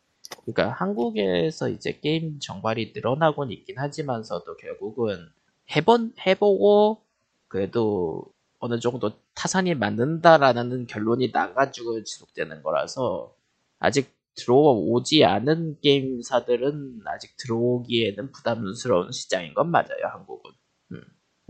[0.46, 5.30] 그러니까 한국에서 이제 게임 정발이 늘어나곤 있긴 하지만서도 결국은
[5.76, 7.02] 해본 해보고
[7.48, 8.26] 그래도
[8.60, 13.36] 어느 정도 타산이 맞는다라는 결론이 나가지고 지속되는 거라서
[13.80, 20.52] 아직 들어오지 않은 게임사들은 아직 들어오기에는 부담스러운 시장인 건 맞아요 한국은.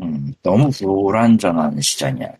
[0.01, 2.33] 음, 너무 불안정한 시장이야.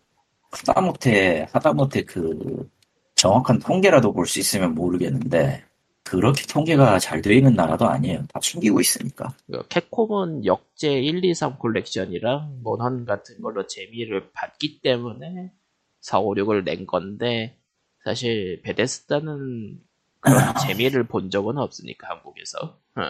[0.52, 2.70] 하다못해, 하다못해 그,
[3.18, 5.64] 정확한 통계라도 볼 수 있으면 모르겠는데,
[6.04, 8.26] 그렇게 통계가 잘 되어 있는 나라도 아니에요.
[8.34, 9.36] 다 숨기고 있으니까.
[9.52, 15.52] 그 캡콤은 역제 1, 2, 3 콜렉션이랑 모넌 같은 걸로 재미를 받기 때문에
[16.00, 17.58] 4, 5, 6을 낸 건데
[18.06, 19.82] 사실 베데스다는
[20.22, 23.02] 그런 재미를 본 적은 없으니까 한국에서 어.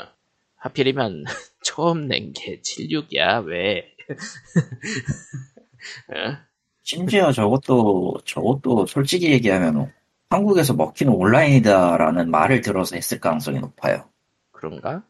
[0.55, 1.25] 하필이면
[1.61, 3.93] 처음 낸 게 7, 6이야 왜
[6.09, 6.37] 어?
[6.81, 9.93] 심지어 저것도, 저것도 솔직히 얘기하면
[10.29, 14.09] 한국에서 먹히는 온라인이다라는 말을 들어서 했을 가능성이 높아요.
[14.51, 15.03] 그런가?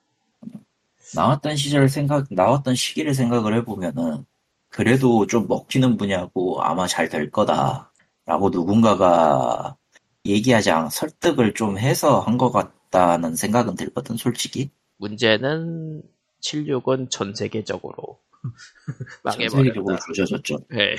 [1.15, 4.25] 나왔던 시절 생각, 나왔던 시기를 생각을 해보면은,
[4.69, 7.91] 그래도 좀 먹히는 분야고 아마 잘 될 거다.
[8.25, 9.77] 라고 누군가가
[10.25, 14.69] 얘기하지 않, 설득을 좀 해서 한 것 같다는 생각은 들거든, 솔직히.
[14.97, 16.03] 문제는
[16.41, 18.19] 76은 전 세계적으로
[19.29, 20.05] 전 세계적으로 망해버렸다.
[20.07, 20.59] 조져졌죠.
[20.69, 20.95] 네.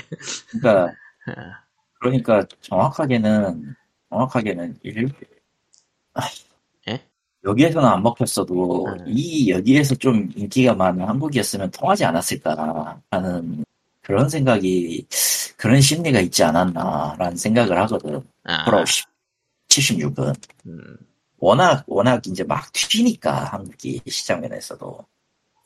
[0.51, 0.93] 그러니까,
[1.99, 3.75] 그러니까 정확하게는,
[4.09, 5.09] 정확하게는 일,
[6.13, 6.21] 아,
[6.89, 7.01] 예?
[7.43, 9.05] 여기에서는 안 먹혔어도 음.
[9.07, 13.63] 이 여기에서 좀 인기가 많은 한국이었으면 통하지 않았을까 하는
[14.01, 15.05] 그런 생각이
[15.55, 18.21] 그런 심리가 있지 않았나라는 생각을 하거든.
[18.43, 18.83] 아, 프로
[19.67, 20.35] 76은
[20.65, 20.97] 음,
[21.37, 25.05] 워낙 워낙 이제 막 튀니까 한국이 시장 면에서도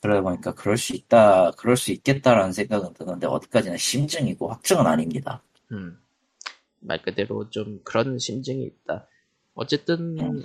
[0.00, 5.42] 그러다 보니까 그럴 수 있다 그럴 수 있겠다라는 생각은 드는데 어디까지나 심증이고 확정은 아닙니다.
[5.72, 5.98] 음.
[6.84, 9.08] 말 그대로 좀 그런 심증이 있다.
[9.54, 10.42] 어쨌든 음.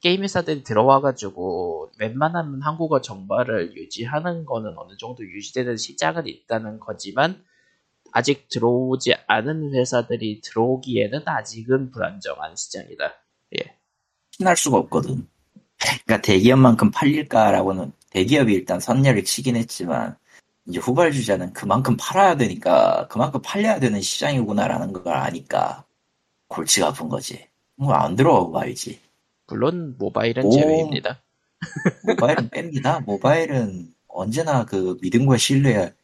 [0.00, 7.42] 게임 회사들이 들어와가지고 웬만하면 한국어 정발을 유지하는 거는 어느 정도 유지되는 시장은 있다는 거지만
[8.10, 13.14] 아직 들어오지 않은 회사들이 들어오기에는 아직은 불안정한 시장이다.
[13.58, 13.76] 예.
[14.30, 15.26] 신날 수가 없거든.
[15.78, 20.16] 그러니까 대기업만큼 팔릴까라고는 대기업이 일단 선열을 치긴 했지만
[20.68, 25.84] 이제 후발주자는 그만큼 팔아야 되니까 그만큼 팔려야 되는 시장이구나라는 걸 아니까
[26.48, 27.48] 골치가 아픈 거지.
[27.76, 29.00] 뭐 안 들어오고 말이지.
[29.48, 30.50] 물론 모바일은 오.
[30.50, 31.22] 제외입니다.
[32.06, 33.04] 모바일은 뺍니다.
[33.04, 35.94] 모바일은 언제나 그 믿음과 신뢰의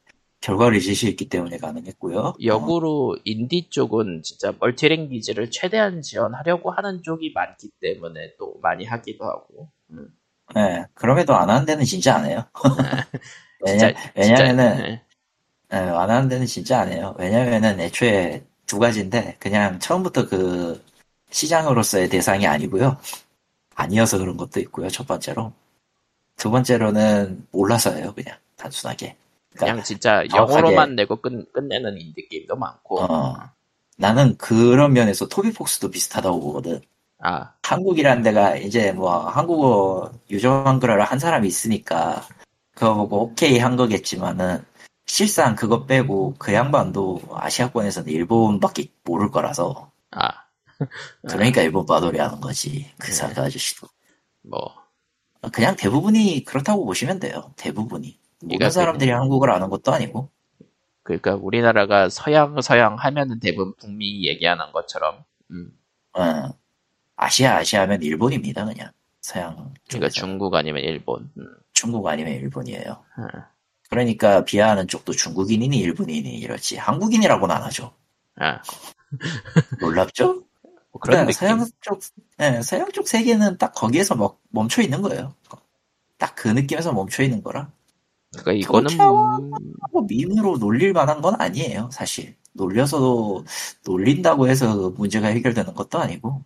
[0.41, 2.19] 결과를 제시했기 때문에 가능했고요.
[2.19, 9.25] 어, 역으로 인디 쪽은 진짜 멀티랭귀지를 최대한 지원하려고 하는 쪽이 많기 때문에 또 많이 하기도
[9.25, 9.69] 하고.
[9.91, 10.09] 음.
[10.55, 12.45] 네, 그럼에도 안 하는 데는 진짜 안 해요.
[13.61, 15.03] 왜냐, 진짜, 왜냐면은 진짜, 네.
[15.73, 17.15] 예, 안 하는 데는 진짜 안 해요.
[17.19, 20.83] 왜냐면은 애초에 두 가지인데, 그냥 처음부터 그
[21.31, 22.97] 시장으로서의 대상이 아니고요.
[23.75, 25.53] 아니어서 그런 것도 있고요, 첫 번째로.
[26.37, 29.17] 두 번째로는 몰라서예요, 그냥, 단순하게.
[29.57, 33.01] 그냥 그러니까, 진짜 정확하게- 영어로만 내고 끝, 끝내는 인디 게임도 많고.
[33.03, 33.37] 어.
[33.97, 36.81] 나는 그런 면에서 토비폭스도 비슷하다고 보거든.
[37.21, 42.25] 아, 한국이라는 데가 이제 뭐, 한국어 유저 한글화를 한 사람이 있으니까,
[42.79, 44.64] 그거 보고 오케이 한 거겠지만은,
[45.05, 50.45] 실상 그거 빼고 그 양반도 아시아권에서는 일본밖에 모를 거라서, 아,
[51.29, 52.89] 그러니까 일본 바돌이 하는 거지.
[52.97, 53.89] 그 사그 아저씨도.
[54.43, 54.61] 뭐,
[55.53, 57.53] 그냥 대부분이 그렇다고 보시면 돼요.
[57.57, 58.16] 대부분이.
[58.43, 60.31] 모든 그러니까 사람들이 한국어를 아는 것도 아니고.
[61.03, 65.24] 그러니까 우리나라가 서양, 서양 하면은 대부분 북미 얘기하는 것처럼.
[65.51, 65.76] 음,
[66.12, 66.51] 어,
[67.16, 68.93] 아시아, 아시아 하면 일본입니다, 그냥.
[69.20, 70.11] 서양 그러니까.
[70.11, 71.33] 중국 아니면 일본.
[71.39, 71.47] 음,
[71.79, 73.05] 중국 아니면 일본이에요.
[73.18, 73.24] 음.
[73.89, 76.76] 그러니까 비하하는 쪽도 중국인이니 일본인이 이렇지.
[76.76, 77.95] 한국인이라고는 안 하죠.
[78.37, 78.61] 아,
[79.81, 80.43] 놀랍죠?
[80.91, 81.33] 뭐 그런 그러니까.
[81.33, 82.01] 서양 쪽,
[82.41, 85.35] 예, 서양 쪽 세계는 딱 거기에서 멈- 멈춰 있는 거예요.
[86.18, 87.70] 딱 그 느낌에서 멈춰 있는 거라.
[88.33, 89.37] 그러니까 이거는 그렇죠.
[89.39, 89.51] 음,
[89.93, 92.37] 뭐 밈으로 놀릴 만한 건 아니에요, 사실.
[92.55, 93.45] 놀려서도
[93.87, 96.45] 놀린다고 해서 문제가 해결되는 것도 아니고.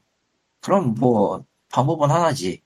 [0.60, 2.62] 그럼 뭐 방법은 하나지.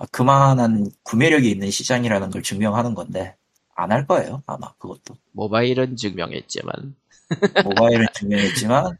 [0.00, 3.36] 아, 그만한 구매력이 있는 시장이라는 걸 증명하는 건데
[3.74, 5.14] 안 할 거예요, 아마 그것도.
[5.32, 6.96] 모바일은 증명했지만
[7.64, 8.96] 모바일은 증명했지만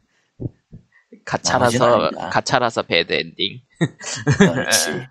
[1.25, 2.09] 가차라서.
[2.31, 3.61] 가차라서 bad ending.
[4.37, 4.91] 그렇지.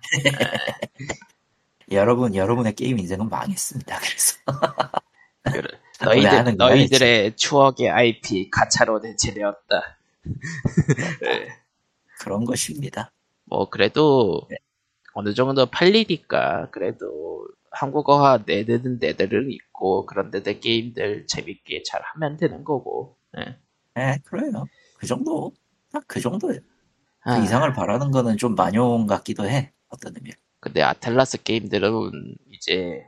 [1.93, 3.99] 여러분, 여러분의 게임 인생은 망했습니다.
[3.99, 4.37] 그래서
[5.43, 5.69] 그래.
[6.03, 9.99] 너희들 너희들의 추억의 IP 가차로 대체되었다.
[11.23, 11.49] 네.
[12.21, 13.13] 그런 것입니다.
[13.45, 14.57] 뭐 그래도 네.
[15.15, 22.65] 어느 정도 팔리니까 그래도 한국어화 내주는 데들은 있고 그런 데들 게임들 재밌게 잘 하면 되는
[22.65, 23.17] 거고.
[23.39, 23.59] 예.
[23.95, 24.65] 네, 그래요.
[24.99, 25.53] 그 정도.
[25.93, 26.61] 딱 그 정도예요.
[26.61, 29.73] 그 아, 이상을 바라는 거는 좀 만용 같기도 해.
[29.89, 30.37] 어떤 의미로.
[30.61, 33.03] 근데 아틀라스 게임들은 이제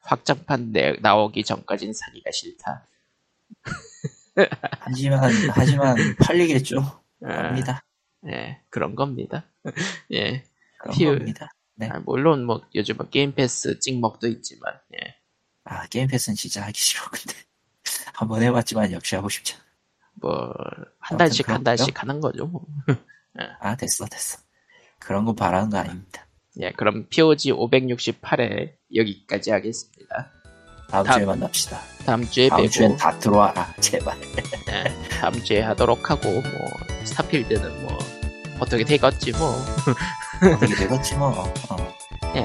[0.00, 2.86] 확장판 내, 나오기 전까진 사기가 싫다.
[4.80, 6.80] 하지만, 하지만 팔리겠죠.
[7.24, 7.84] 아, 합니다.
[8.26, 9.44] 예, 그런 겁니다.
[10.12, 10.44] 예.
[10.84, 11.16] 그런 피우.
[11.18, 11.50] 겁니다.
[11.76, 11.88] 네.
[11.90, 15.14] 아, 물론 뭐 요즘은 게임 패스 찍먹도 있지만 예.
[15.64, 17.02] 아, 게임 패스는 진짜 하기 싫어.
[17.10, 17.34] 근데
[18.14, 19.64] 한번 해봤지만 역시 하고 싶지 않아.
[20.16, 20.54] 뭐한
[21.00, 21.64] 아무튼 달씩 한.
[21.64, 22.46] 달씩 하는 거죠.
[22.46, 22.64] 뭐.
[23.60, 24.38] 아, 됐어, 됐어.
[25.00, 26.26] 그런 거 바라는 거 아닙니다.
[26.60, 30.30] 예, 그럼 POG 568회 여기까지 하겠습니다.
[30.88, 31.80] 다음 다음- 주에 만납시다.
[32.06, 34.16] 다음 주에 다음 주엔 다 들어와라, 제발.
[34.70, 36.42] 예, 다음 주에 하도록 하고 뭐
[37.04, 37.98] 스타필드는 뭐
[38.60, 39.56] 어떻게 되겠지 뭐.
[40.52, 41.28] 어떻게 되겠지 뭐.
[41.70, 41.94] 어.
[42.36, 42.42] 예.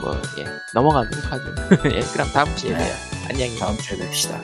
[0.00, 0.44] 뭐 예.
[0.74, 1.44] 넘어가도록 하죠.
[1.94, 2.78] 예, 그럼 다음 주에 네.
[2.78, 2.94] 봬요.
[3.30, 4.40] 안녕히 다음 주에 뵙시다.